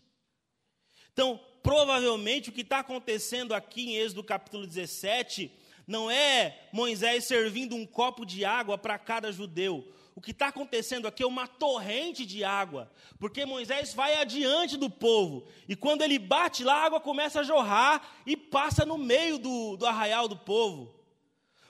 [1.12, 5.50] Então, provavelmente o que está acontecendo aqui em Êxodo capítulo 17
[5.86, 9.86] não é Moisés servindo um copo de água para cada judeu.
[10.14, 14.88] O que está acontecendo aqui é uma torrente de água, porque Moisés vai adiante do
[14.88, 19.38] povo, e quando ele bate lá, a água começa a jorrar e passa no meio
[19.38, 20.94] do, do arraial do povo.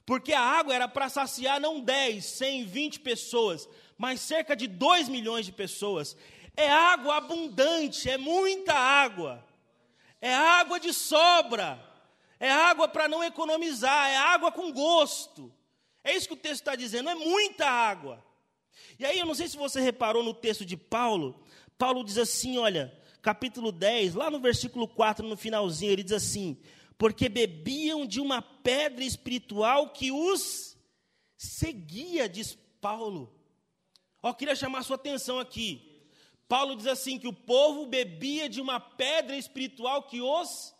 [0.06, 5.08] Porque a água era para saciar não 10, 100, 20 pessoas, mas cerca de 2
[5.08, 6.16] milhões de pessoas.
[6.56, 9.44] É água abundante, é muita água.
[10.20, 11.84] É água de sobra.
[12.38, 15.52] É água para não economizar, é água com gosto.
[16.04, 18.24] É isso que o texto está dizendo, é muita água.
[18.98, 21.42] E aí, eu não sei se você reparou no texto de Paulo,
[21.78, 26.58] Paulo diz assim: olha, capítulo 10, lá no versículo 4, no finalzinho, ele diz assim:
[26.98, 30.76] porque bebiam de uma pedra espiritual que os
[31.36, 33.32] seguia, diz Paulo.
[34.22, 36.02] Ó, queria chamar sua atenção aqui.
[36.48, 40.74] Paulo diz assim: que o povo bebia de uma pedra espiritual que os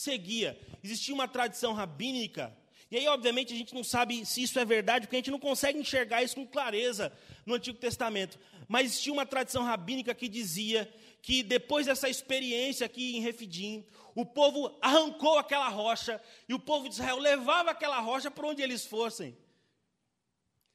[0.00, 0.58] seguia.
[0.82, 2.56] Existia uma tradição rabínica,
[2.90, 5.38] e aí, obviamente, a gente não sabe se isso é verdade, porque a gente não
[5.38, 7.12] consegue enxergar isso com clareza
[7.46, 8.36] no Antigo Testamento.
[8.66, 14.26] Mas existia uma tradição rabínica que dizia que depois dessa experiência aqui em Refidim, o
[14.26, 18.84] povo arrancou aquela rocha e o povo de Israel levava aquela rocha para onde eles
[18.84, 19.36] fossem.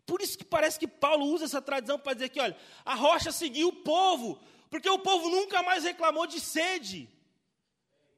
[0.06, 3.30] Por isso que parece que Paulo usa essa tradição para dizer que, olha, a rocha
[3.30, 7.10] seguiu o povo, porque o povo nunca mais reclamou de sede.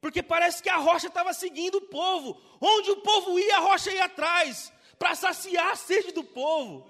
[0.00, 2.40] Porque parece que a rocha estava seguindo o povo.
[2.60, 6.88] Onde o povo ia, a rocha ia atrás, para saciar a sede do povo.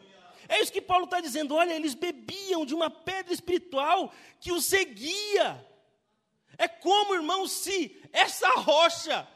[0.48, 1.54] É isso que Paulo está dizendo.
[1.54, 5.66] Olha, eles bebiam de uma pedra espiritual que os seguia.
[6.56, 9.28] É como, irmão, se essa rocha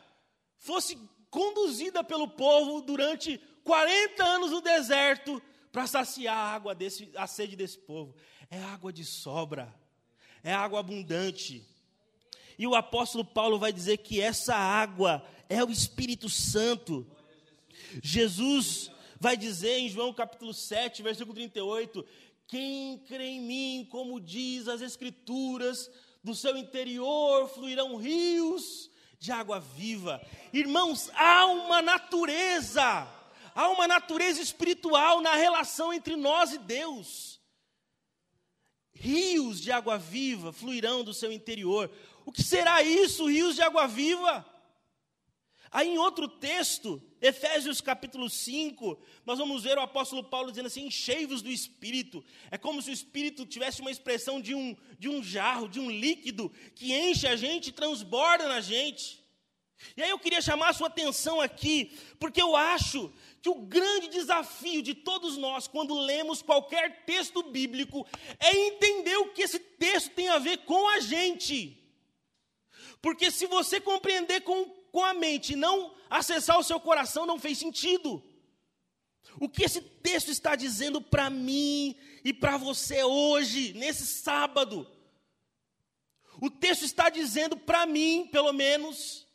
[0.57, 0.99] fosse
[1.31, 7.57] conduzida pelo povo durante 40 anos no deserto para saciar a água desse, a sede
[7.57, 8.15] desse povo.
[8.51, 9.75] É água de sobra,
[10.43, 11.67] é água abundante.
[12.59, 17.07] E o apóstolo Paulo vai dizer que essa água é o Espírito Santo.
[18.03, 22.05] Jesus vai dizer em João capítulo 7, versículo 38,
[22.47, 25.91] quem crê em mim, como diz as Escrituras,
[26.23, 30.21] do seu interior fluirão rios de água viva.
[30.53, 33.09] Irmãos, há uma natureza,
[33.55, 37.41] há uma natureza espiritual na relação entre nós e Deus.
[38.93, 41.91] Rios de água viva fluirão do seu interior.
[42.25, 44.47] O que será isso, rios de água viva?
[45.71, 50.87] Aí em outro texto, Efésios capítulo 5, nós vamos ver o apóstolo Paulo dizendo assim:
[50.87, 52.23] enchei-vos do Espírito.
[52.51, 55.91] É como se o Espírito tivesse uma expressão de um, de um jarro, de um
[55.91, 59.23] líquido, que enche a gente e transborda na gente.
[59.97, 64.09] E aí eu queria chamar a sua atenção aqui, porque eu acho que o grande
[64.09, 68.07] desafio de todos nós, quando lemos qualquer texto bíblico,
[68.39, 71.82] é entender o que esse texto tem a ver com a gente.
[73.03, 77.59] Porque se você compreender com com a mente, não acessar o seu coração, não fez
[77.59, 78.23] sentido.
[79.41, 84.87] O que esse texto está dizendo para mim e para você hoje, nesse sábado?
[86.39, 89.27] O texto está dizendo para mim, pelo menos,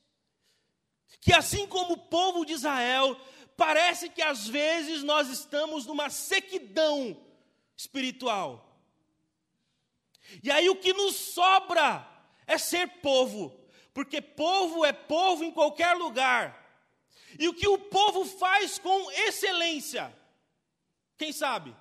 [1.19, 3.19] que assim como o povo de Israel,
[3.57, 7.17] parece que às vezes nós estamos numa sequidão
[7.75, 8.63] espiritual.
[10.43, 12.16] E aí o que nos sobra
[12.47, 13.53] é ser povo,
[13.93, 16.65] porque povo é povo em qualquer lugar.
[17.37, 20.15] E o que o povo faz com excelência?
[21.17, 21.75] Quem sabe?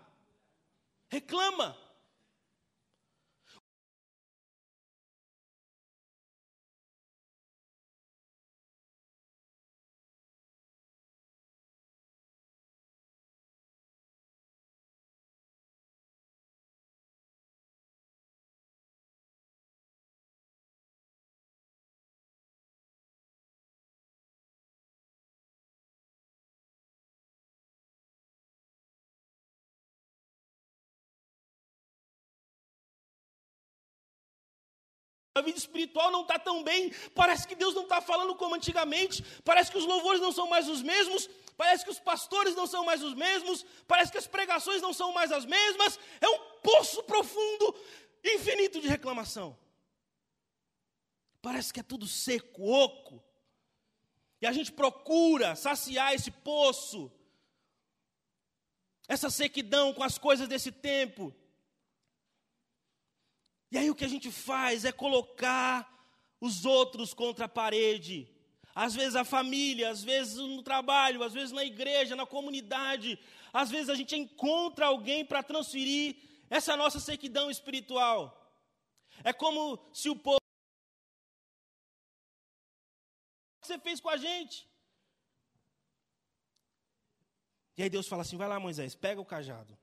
[1.09, 1.86] Reclama.
[35.37, 39.22] A vida espiritual não está tão bem, parece que Deus não está falando como antigamente,
[39.44, 42.87] parece que os louvores não são mais os mesmos, parece que os pastores não são
[42.87, 47.03] mais os mesmos, parece que as pregações não são mais as mesmas, é um poço
[47.03, 47.77] profundo,
[48.25, 49.55] infinito de reclamação.
[51.42, 53.22] Parece que é tudo seco, oco,
[54.40, 57.12] e a gente procura saciar esse poço,
[59.07, 61.35] essa sequidão com as coisas desse tempo.
[63.70, 65.92] E aí o que a gente faz é colocar
[66.40, 68.29] os outros contra a parede.
[68.74, 73.18] Às vezes a família, às vezes no trabalho, às vezes na igreja, na comunidade.
[73.52, 76.16] Às vezes a gente encontra alguém para transferir
[76.50, 78.20] essa nossa sequidão espiritual.
[79.24, 80.37] É como se o povo.
[83.57, 84.68] O que você fez com a gente?
[87.76, 89.76] E aí Deus fala assim: vai lá, Moisés, pega o cajado.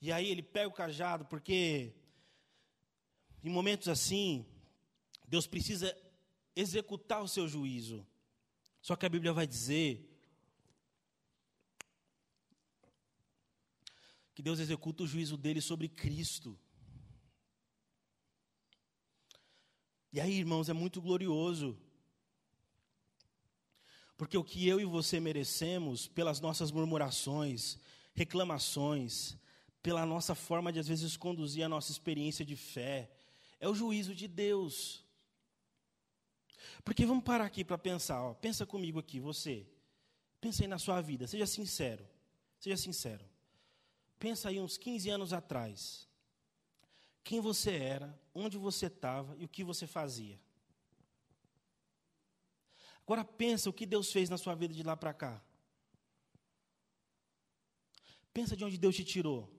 [0.00, 1.94] E aí ele pega o cajado, porque
[3.42, 4.46] em momentos assim,
[5.26, 5.96] Deus precisa
[6.54, 8.06] executar o seu juízo.
[8.80, 10.12] Só que a Bíblia vai dizer
[14.34, 16.58] que Deus executa o juízo dele sobre Cristo.
[20.12, 21.78] E aí, irmãos, é muito glorioso.
[24.16, 27.78] Porque o que eu e você merecemos pelas nossas murmurações,
[28.14, 29.36] reclamações,
[29.86, 33.08] pela nossa forma de às vezes conduzir a nossa experiência de fé.
[33.60, 35.04] É o juízo de Deus.
[36.84, 39.64] Porque vamos parar aqui para pensar, ó, pensa comigo aqui, você.
[40.40, 42.04] Pensa aí na sua vida, seja sincero.
[42.58, 43.24] Seja sincero.
[44.18, 46.08] Pensa aí uns 15 anos atrás.
[47.22, 50.36] Quem você era, onde você estava e o que você fazia.
[53.04, 55.40] Agora pensa o que Deus fez na sua vida de lá para cá.
[58.32, 59.54] Pensa de onde Deus te tirou.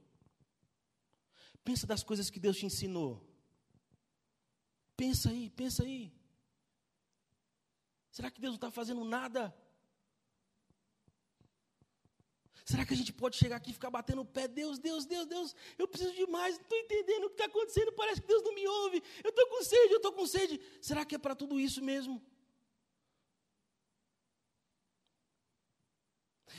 [1.67, 3.11] Pensa das coisas que Deus te ensinou.
[4.95, 6.13] Pensa aí, pensa aí.
[8.09, 9.53] Será que Deus não está fazendo nada?
[12.63, 14.47] Será que a gente pode chegar aqui e ficar batendo o pé?
[14.47, 17.91] Deus, Deus, Deus, Deus, eu preciso de mais, não estou entendendo o que está acontecendo,
[17.91, 19.03] parece que Deus não me ouve.
[19.21, 20.61] Eu estou com sede, eu estou com sede.
[20.81, 22.21] Será que é para tudo isso mesmo?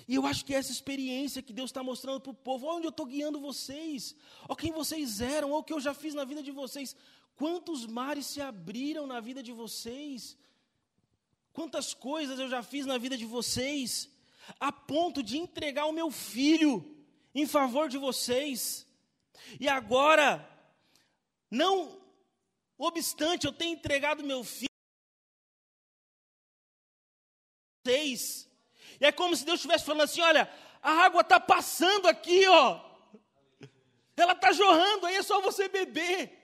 [0.08, 2.86] E eu acho que é essa experiência que Deus está mostrando para o povo, onde
[2.86, 4.16] eu estou guiando vocês,
[4.48, 6.96] ó quem vocês eram, ó o que eu já fiz na vida de vocês.
[7.36, 10.36] Quantos mares se abriram na vida de vocês?
[11.52, 14.10] Quantas coisas eu já fiz na vida de vocês,
[14.58, 16.96] a ponto de entregar o meu filho
[17.34, 18.86] em favor de vocês.
[19.60, 20.48] E agora,
[21.50, 22.00] não
[22.78, 24.68] obstante eu ter entregado meu filho,
[27.84, 28.47] vocês,
[29.00, 30.50] e é como se Deus estivesse falando assim: olha,
[30.82, 32.80] a água está passando aqui, ó.
[34.16, 36.36] Ela está jorrando, aí é só você beber.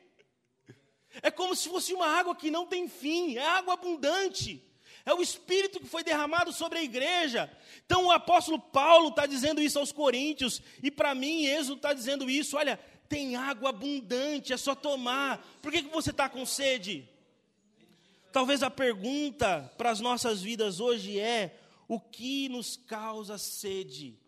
[1.22, 4.62] É como se fosse uma água que não tem fim, é água abundante.
[5.06, 7.50] É o Espírito que foi derramado sobre a igreja.
[7.84, 12.30] Então o apóstolo Paulo está dizendo isso aos Coríntios, e para mim, Êxodo está dizendo
[12.30, 15.44] isso: olha, tem água abundante, é só tomar.
[15.60, 17.08] Por que, que você está com sede?
[18.32, 21.54] Talvez a pergunta para as nossas vidas hoje é:
[21.88, 24.18] o que nos causa sede?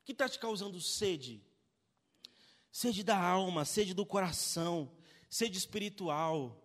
[0.00, 1.42] O que está te causando sede?
[2.70, 4.92] Sede da alma, sede do coração,
[5.28, 6.62] sede espiritual.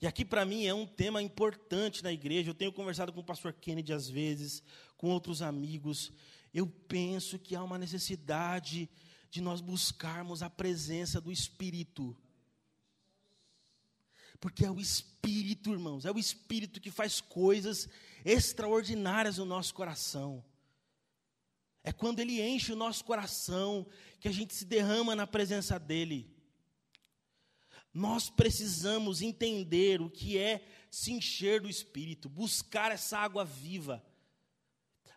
[0.00, 2.50] E aqui para mim é um tema importante na igreja.
[2.50, 4.62] Eu tenho conversado com o pastor Kennedy às vezes,
[4.96, 6.12] com outros amigos.
[6.52, 8.88] Eu penso que há uma necessidade
[9.30, 12.16] de nós buscarmos a presença do Espírito.
[14.40, 17.88] Porque é o Espírito, irmãos, é o Espírito que faz coisas
[18.24, 20.44] extraordinárias no nosso coração.
[21.82, 23.86] É quando Ele enche o nosso coração
[24.18, 26.34] que a gente se derrama na presença dEle.
[27.92, 34.04] Nós precisamos entender o que é se encher do Espírito, buscar essa água viva.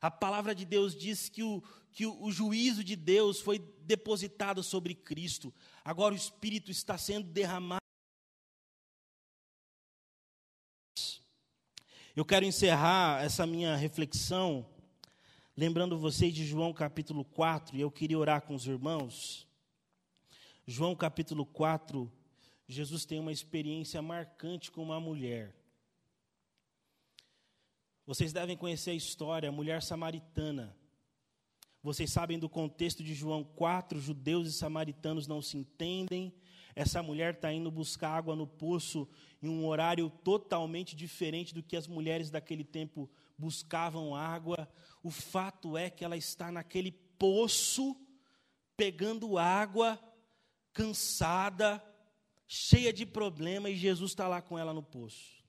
[0.01, 4.93] A palavra de Deus diz que o, que o, juízo de Deus foi depositado sobre
[4.93, 5.53] Cristo.
[5.83, 7.81] Agora o Espírito está sendo derramado.
[12.17, 14.65] Eu quero encerrar essa minha reflexão
[15.55, 19.47] lembrando vocês de João capítulo 4, e eu queria orar com os irmãos.
[20.65, 22.11] João capítulo 4,
[22.67, 25.55] Jesus tem uma experiência marcante com uma mulher.
[28.03, 30.75] Vocês devem conhecer a história, a mulher samaritana.
[31.83, 36.33] Vocês sabem do contexto de João 4, judeus e samaritanos não se entendem.
[36.77, 39.09] Essa mulher está indo buscar água no poço
[39.41, 44.71] em um horário totalmente diferente do que as mulheres daquele tempo buscavam água.
[45.01, 47.99] O fato é que ela está naquele poço,
[48.75, 49.99] pegando água,
[50.71, 51.83] cansada,
[52.47, 55.43] cheia de problema, e Jesus está lá com ela no poço.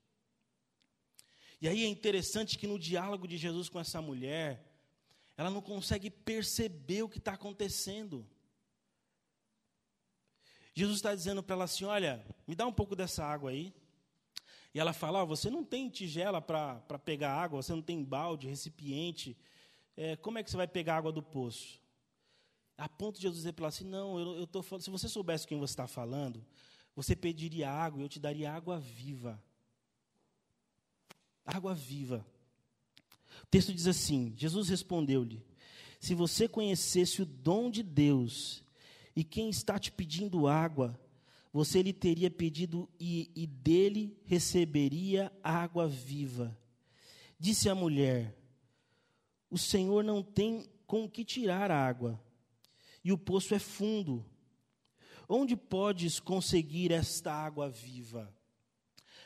[1.61, 4.65] E aí é interessante que no diálogo de Jesus com essa mulher,
[5.37, 8.27] ela não consegue perceber o que está acontecendo.
[10.79, 13.75] Jesus está dizendo para ela assim: Olha, me dá um pouco dessa água aí.
[14.75, 18.49] E ela fala: oh, Você não tem tigela para pegar água, você não tem balde,
[18.49, 19.37] recipiente.
[19.97, 21.81] É, como é que você vai pegar água do poço?
[22.77, 24.83] A ponto de Jesus dizer para ela assim: Não, eu estou falando.
[24.83, 26.45] Se você soubesse quem você está falando,
[26.95, 29.43] você pediria água e eu te daria água viva
[31.49, 32.27] água viva.
[33.43, 35.43] O texto diz assim: Jesus respondeu-lhe:
[35.99, 38.63] Se você conhecesse o dom de Deus
[39.19, 40.97] e quem está te pedindo água,
[41.53, 46.57] você lhe teria pedido e, e dele receberia água viva.
[47.37, 48.39] Disse a mulher:
[49.51, 52.23] O Senhor não tem com que tirar água,
[53.03, 54.25] e o poço é fundo.
[55.29, 58.33] Onde podes conseguir esta água viva?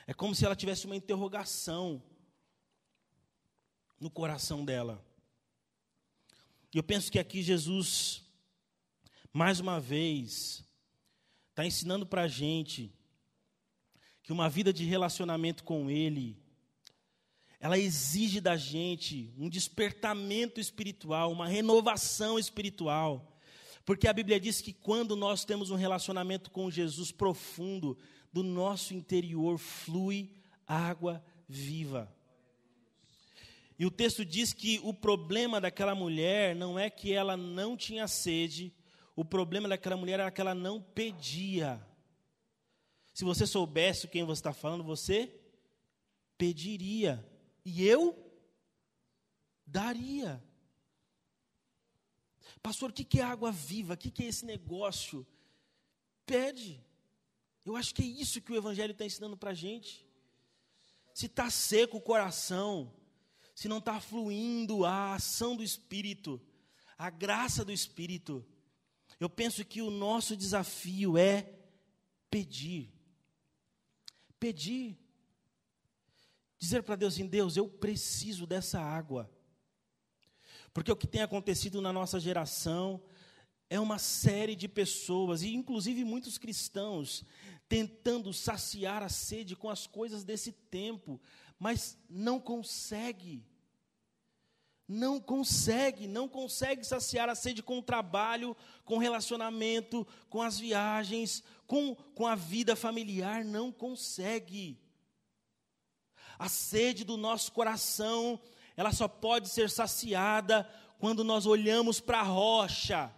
[0.06, 2.02] É como se ela tivesse uma interrogação
[4.00, 5.04] no coração dela.
[6.72, 8.21] E eu penso que aqui Jesus,
[9.32, 10.64] mais uma vez,
[11.50, 12.92] está ensinando para a gente
[14.22, 16.40] que uma vida de relacionamento com Ele,
[17.58, 23.38] ela exige da gente um despertamento espiritual, uma renovação espiritual.
[23.84, 27.98] Porque a Bíblia diz que quando nós temos um relacionamento com Jesus profundo,
[28.32, 30.30] do nosso interior flui
[30.66, 32.12] água viva.
[33.78, 38.06] E o texto diz que o problema daquela mulher não é que ela não tinha
[38.06, 38.72] sede,
[39.14, 41.84] o problema daquela mulher era que ela não pedia.
[43.12, 45.32] Se você soubesse quem você está falando, você
[46.38, 47.24] pediria.
[47.64, 48.18] E eu
[49.66, 50.42] daria.
[52.62, 53.94] Pastor, o que é água viva?
[53.94, 55.26] O que é esse negócio?
[56.24, 56.80] Pede.
[57.64, 60.06] Eu acho que é isso que o Evangelho está ensinando para a gente.
[61.12, 62.92] Se está seco o coração,
[63.54, 66.40] se não está fluindo a ação do Espírito,
[66.96, 68.44] a graça do Espírito,
[69.20, 71.52] eu penso que o nosso desafio é
[72.30, 72.92] pedir.
[74.38, 74.98] Pedir.
[76.58, 79.30] Dizer para Deus em assim, Deus, eu preciso dessa água.
[80.72, 83.02] Porque o que tem acontecido na nossa geração
[83.68, 87.24] é uma série de pessoas, e inclusive muitos cristãos,
[87.68, 91.20] tentando saciar a sede com as coisas desse tempo,
[91.58, 93.44] mas não consegue.
[94.88, 100.58] Não consegue, não consegue saciar a sede com o trabalho, com o relacionamento, com as
[100.58, 104.78] viagens, com, com a vida familiar, não consegue.
[106.38, 108.40] A sede do nosso coração,
[108.76, 110.68] ela só pode ser saciada
[110.98, 113.10] quando nós olhamos para a rocha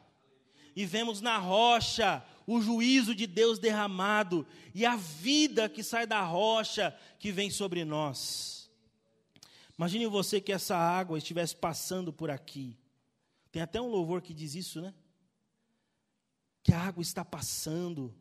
[0.77, 6.21] e vemos na rocha o juízo de Deus derramado e a vida que sai da
[6.21, 8.64] rocha que vem sobre nós.
[9.77, 12.79] Imagine você que essa água estivesse passando por aqui.
[13.51, 14.95] Tem até um louvor que diz isso, né?
[16.63, 18.15] Que a água está passando.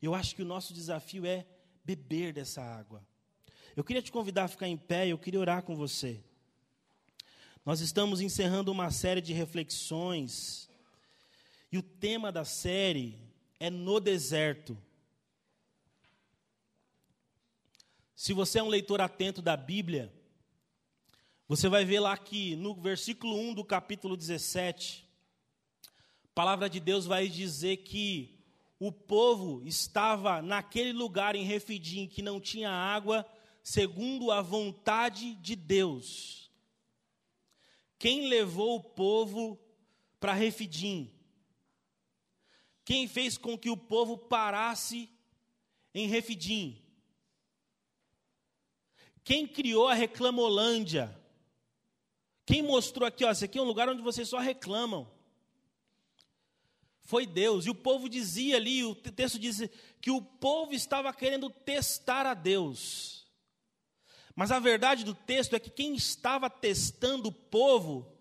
[0.00, 1.46] Eu acho que o nosso desafio é
[1.84, 3.06] beber dessa água.
[3.76, 6.22] Eu queria te convidar a ficar em pé, eu queria orar com você.
[7.64, 10.68] Nós estamos encerrando uma série de reflexões
[11.72, 13.18] e o tema da série
[13.58, 14.76] é no deserto.
[18.14, 20.12] Se você é um leitor atento da Bíblia,
[21.46, 25.06] você vai ver lá que no versículo 1 do capítulo 17,
[26.24, 28.42] a palavra de Deus vai dizer que
[28.78, 33.26] o povo estava naquele lugar em Refidim que não tinha água,
[33.62, 36.50] segundo a vontade de Deus.
[37.98, 39.58] Quem levou o povo
[40.18, 41.12] para Refidim?
[42.86, 45.10] Quem fez com que o povo parasse
[45.94, 46.82] em Refidim?
[49.22, 51.23] Quem criou a Reclamolândia?
[52.46, 55.10] Quem mostrou aqui, ó, esse aqui é um lugar onde vocês só reclamam.
[57.00, 57.66] Foi Deus.
[57.66, 59.68] E o povo dizia ali, o texto diz
[60.00, 63.26] que o povo estava querendo testar a Deus.
[64.34, 68.12] Mas a verdade do texto é que quem estava testando o povo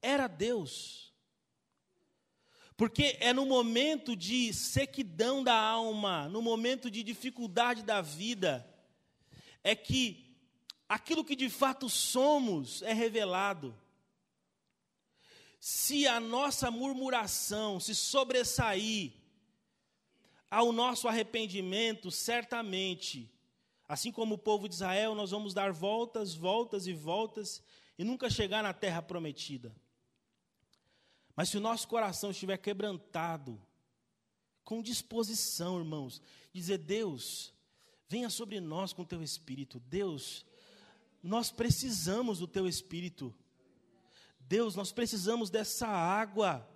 [0.00, 1.12] era Deus.
[2.76, 8.66] Porque é no momento de sequidão da alma, no momento de dificuldade da vida,
[9.62, 10.29] é que
[10.90, 13.72] aquilo que de fato somos é revelado.
[15.60, 19.12] Se a nossa murmuração se sobressair
[20.50, 23.32] ao nosso arrependimento, certamente,
[23.86, 27.62] assim como o povo de Israel, nós vamos dar voltas, voltas e voltas
[27.96, 29.72] e nunca chegar na terra prometida.
[31.36, 33.62] Mas se o nosso coração estiver quebrantado,
[34.64, 36.20] com disposição, irmãos,
[36.52, 37.54] dizer: Deus,
[38.08, 39.78] venha sobre nós com teu espírito.
[39.78, 40.44] Deus,
[41.22, 43.34] nós precisamos do teu espírito.
[44.40, 46.68] Deus, nós precisamos dessa água.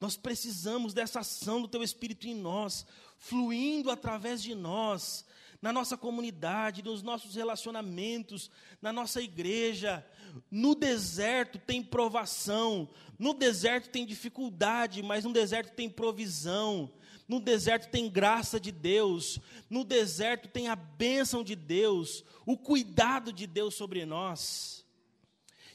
[0.00, 2.84] Nós precisamos dessa ação do teu espírito em nós,
[3.18, 5.24] fluindo através de nós,
[5.60, 8.50] na nossa comunidade, nos nossos relacionamentos,
[8.80, 10.04] na nossa igreja.
[10.50, 16.92] No deserto tem provação, no deserto tem dificuldade, mas no deserto tem provisão.
[17.32, 23.32] No deserto tem graça de Deus, no deserto tem a bênção de Deus, o cuidado
[23.32, 24.84] de Deus sobre nós.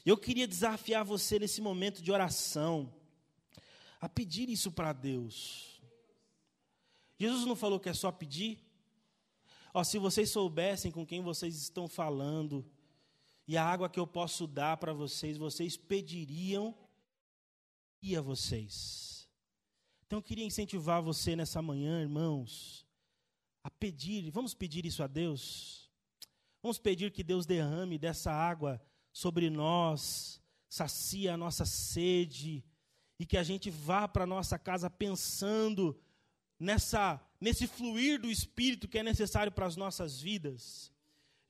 [0.06, 2.94] Eu queria desafiar você nesse momento de oração,
[4.00, 5.82] a pedir isso para Deus.
[7.18, 8.64] Jesus não falou que é só pedir?
[9.74, 12.64] Ó, se vocês soubessem com quem vocês estão falando,
[13.48, 16.72] e a água que eu posso dar para vocês, vocês pediriam
[18.00, 19.17] e a vocês.
[20.08, 22.86] Então eu queria incentivar você nessa manhã, irmãos,
[23.62, 25.90] a pedir, vamos pedir isso a Deus.
[26.62, 28.80] Vamos pedir que Deus derrame dessa água
[29.12, 32.64] sobre nós, sacia a nossa sede
[33.18, 36.00] e que a gente vá para nossa casa pensando
[36.58, 40.90] nessa nesse fluir do espírito que é necessário para as nossas vidas.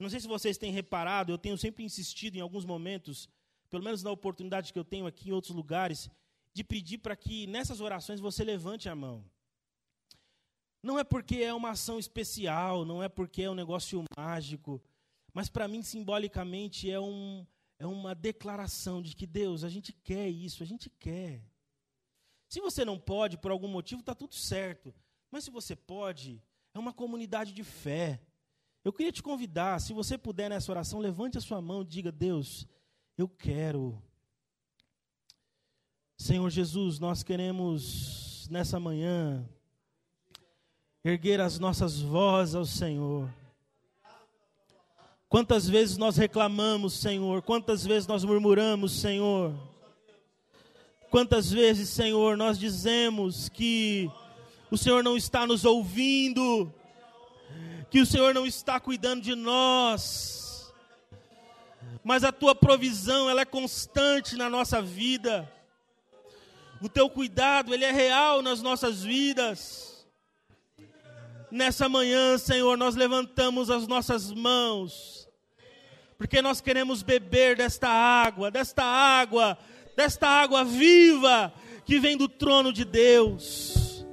[0.00, 3.28] Não sei se vocês têm reparado, eu tenho sempre insistido em alguns momentos,
[3.70, 6.10] pelo menos na oportunidade que eu tenho aqui em outros lugares,
[6.52, 9.24] de pedir para que nessas orações você levante a mão.
[10.82, 14.82] Não é porque é uma ação especial, não é porque é um negócio mágico,
[15.34, 17.46] mas para mim, simbolicamente, é, um,
[17.78, 21.42] é uma declaração de que Deus, a gente quer isso, a gente quer.
[22.48, 24.94] Se você não pode, por algum motivo, está tudo certo.
[25.30, 26.42] Mas se você pode,
[26.72, 28.20] é uma comunidade de fé.
[28.84, 32.10] Eu queria te convidar, se você puder nessa oração, levante a sua mão e diga:
[32.10, 32.66] Deus,
[33.16, 34.02] eu quero.
[36.20, 39.48] Senhor Jesus, nós queremos nessa manhã
[41.04, 43.32] erguer as nossas vozes ao Senhor.
[45.28, 47.40] Quantas vezes nós reclamamos, Senhor?
[47.42, 49.54] Quantas vezes nós murmuramos, Senhor?
[51.08, 54.10] Quantas vezes, Senhor, nós dizemos que
[54.72, 56.74] o Senhor não está nos ouvindo,
[57.90, 60.74] que o Senhor não está cuidando de nós,
[62.02, 65.50] mas a tua provisão, ela é constante na nossa vida,
[66.80, 70.06] o teu cuidado, ele é real nas nossas vidas.
[71.50, 75.18] Nessa manhã, Senhor, nós levantamos as nossas mãos
[76.18, 79.56] porque nós queremos beber desta água, desta água,
[79.96, 81.54] desta água viva
[81.84, 84.04] que vem do trono de Deus,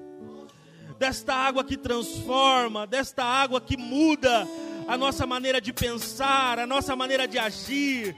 [1.00, 4.48] desta água que transforma, desta água que muda
[4.88, 8.16] a nossa maneira de pensar, a nossa maneira de agir,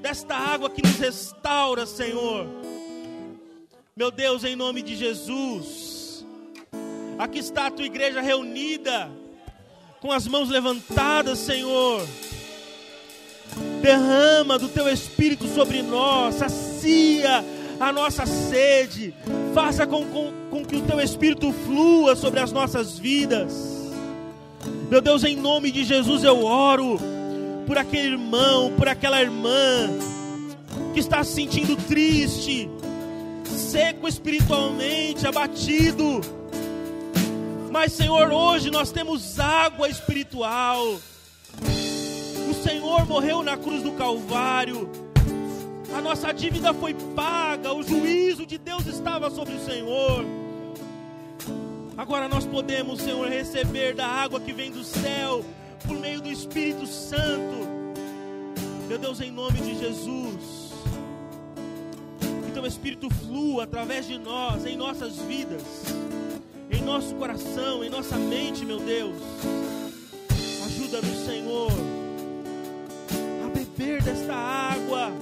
[0.00, 2.46] desta água que nos restaura, Senhor.
[3.98, 6.24] Meu Deus, em nome de Jesus,
[7.18, 9.10] aqui está a tua igreja reunida,
[10.00, 12.06] com as mãos levantadas, Senhor.
[13.82, 17.44] Derrama do teu espírito sobre nós, sacia
[17.80, 19.12] a nossa sede,
[19.52, 23.52] faça com, com, com que o teu espírito flua sobre as nossas vidas.
[24.88, 27.00] Meu Deus, em nome de Jesus eu oro
[27.66, 29.90] por aquele irmão, por aquela irmã
[30.94, 32.70] que está se sentindo triste,
[33.70, 36.20] seco espiritualmente, abatido.
[37.70, 40.98] Mas, Senhor, hoje nós temos água espiritual.
[42.68, 44.90] Senhor morreu na cruz do Calvário.
[45.96, 50.24] A nossa dívida foi paga, o juízo de Deus estava sobre o Senhor.
[51.96, 55.42] Agora nós podemos, Senhor, receber da água que vem do céu,
[55.86, 57.66] por meio do Espírito Santo.
[58.86, 60.57] Meu Deus, em nome de Jesus.
[62.68, 65.62] Espírito flua através de nós, em nossas vidas,
[66.70, 69.16] em nosso coração, em nossa mente, meu Deus.
[70.66, 71.98] Ajuda-nos, Senhor
[73.78, 75.12] beber desta água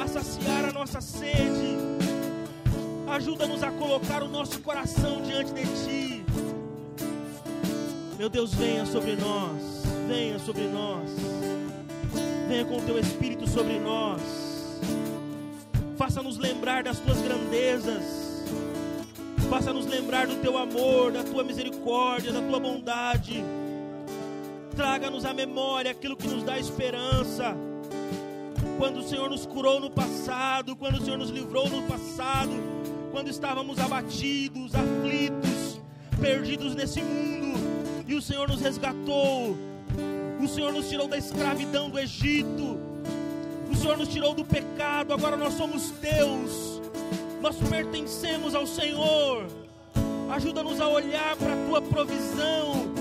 [0.00, 1.76] a saciar a nossa sede.
[3.08, 6.24] Ajuda-nos a colocar o nosso coração diante de Ti.
[8.18, 9.62] Meu Deus, venha sobre nós,
[10.08, 11.08] venha sobre nós,
[12.48, 14.20] venha com o Teu Espírito sobre nós,
[15.96, 18.44] faça-nos lembrar das Tuas grandezas,
[19.48, 23.42] faça-nos lembrar do Teu amor, da Tua misericórdia, da Tua bondade,
[24.74, 27.56] traga-nos à memória aquilo que nos dá esperança.
[28.78, 32.52] Quando o Senhor nos curou no passado, quando o Senhor nos livrou no passado,
[33.10, 35.80] quando estávamos abatidos, aflitos,
[36.20, 37.58] perdidos nesse mundo,
[38.06, 39.56] e o Senhor nos resgatou,
[40.38, 42.85] o Senhor nos tirou da escravidão do Egito,
[43.86, 46.82] Senhor nos tirou do pecado, agora nós somos Deus,
[47.40, 49.46] nós pertencemos ao Senhor.
[50.28, 52.92] Ajuda-nos a olhar para a tua provisão,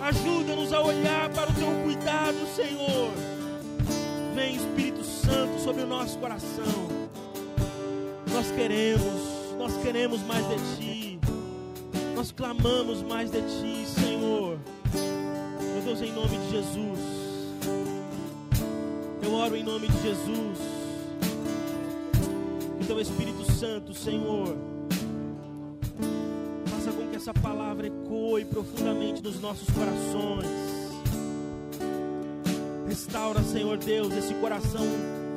[0.00, 3.10] ajuda-nos a olhar para o teu cuidado, Senhor.
[4.34, 6.88] Vem, Espírito Santo, sobre o nosso coração.
[8.32, 9.22] Nós queremos,
[9.58, 11.20] nós queremos mais de Ti.
[12.16, 14.58] Nós clamamos mais de Ti, Senhor.
[15.74, 17.21] Meu Deus, em nome de Jesus.
[19.32, 20.58] Eu oro em nome de Jesus.
[22.86, 24.54] Teu Espírito Santo, Senhor,
[26.66, 30.46] faça com que essa palavra ecoe profundamente nos nossos corações
[32.86, 34.84] Restaura, Senhor Deus, esse coração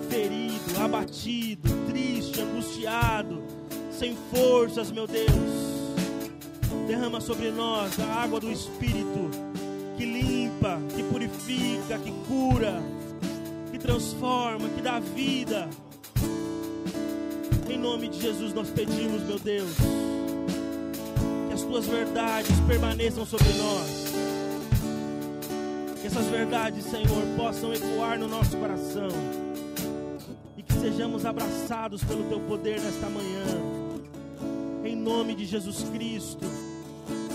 [0.10, 3.42] ferido, abatido, triste, angustiado,
[3.90, 5.30] sem forças, meu Deus.
[6.86, 9.32] Derrama sobre nós a água do Espírito
[9.96, 12.84] que limpa, que purifica, que cura,
[13.86, 15.70] transforma, que dá vida.
[17.70, 19.76] Em nome de Jesus nós pedimos, meu Deus,
[21.48, 24.06] que as tuas verdades permaneçam sobre nós
[26.06, 29.10] que essas verdades, Senhor, possam ecoar no nosso coração.
[30.56, 33.44] E que sejamos abraçados pelo Teu poder nesta manhã.
[34.84, 36.46] Em nome de Jesus Cristo.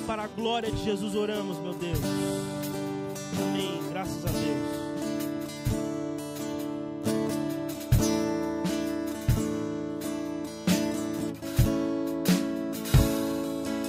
[0.07, 1.99] Para a glória de Jesus oramos, meu Deus.
[3.41, 3.81] Amém.
[3.91, 4.80] Graças a Deus.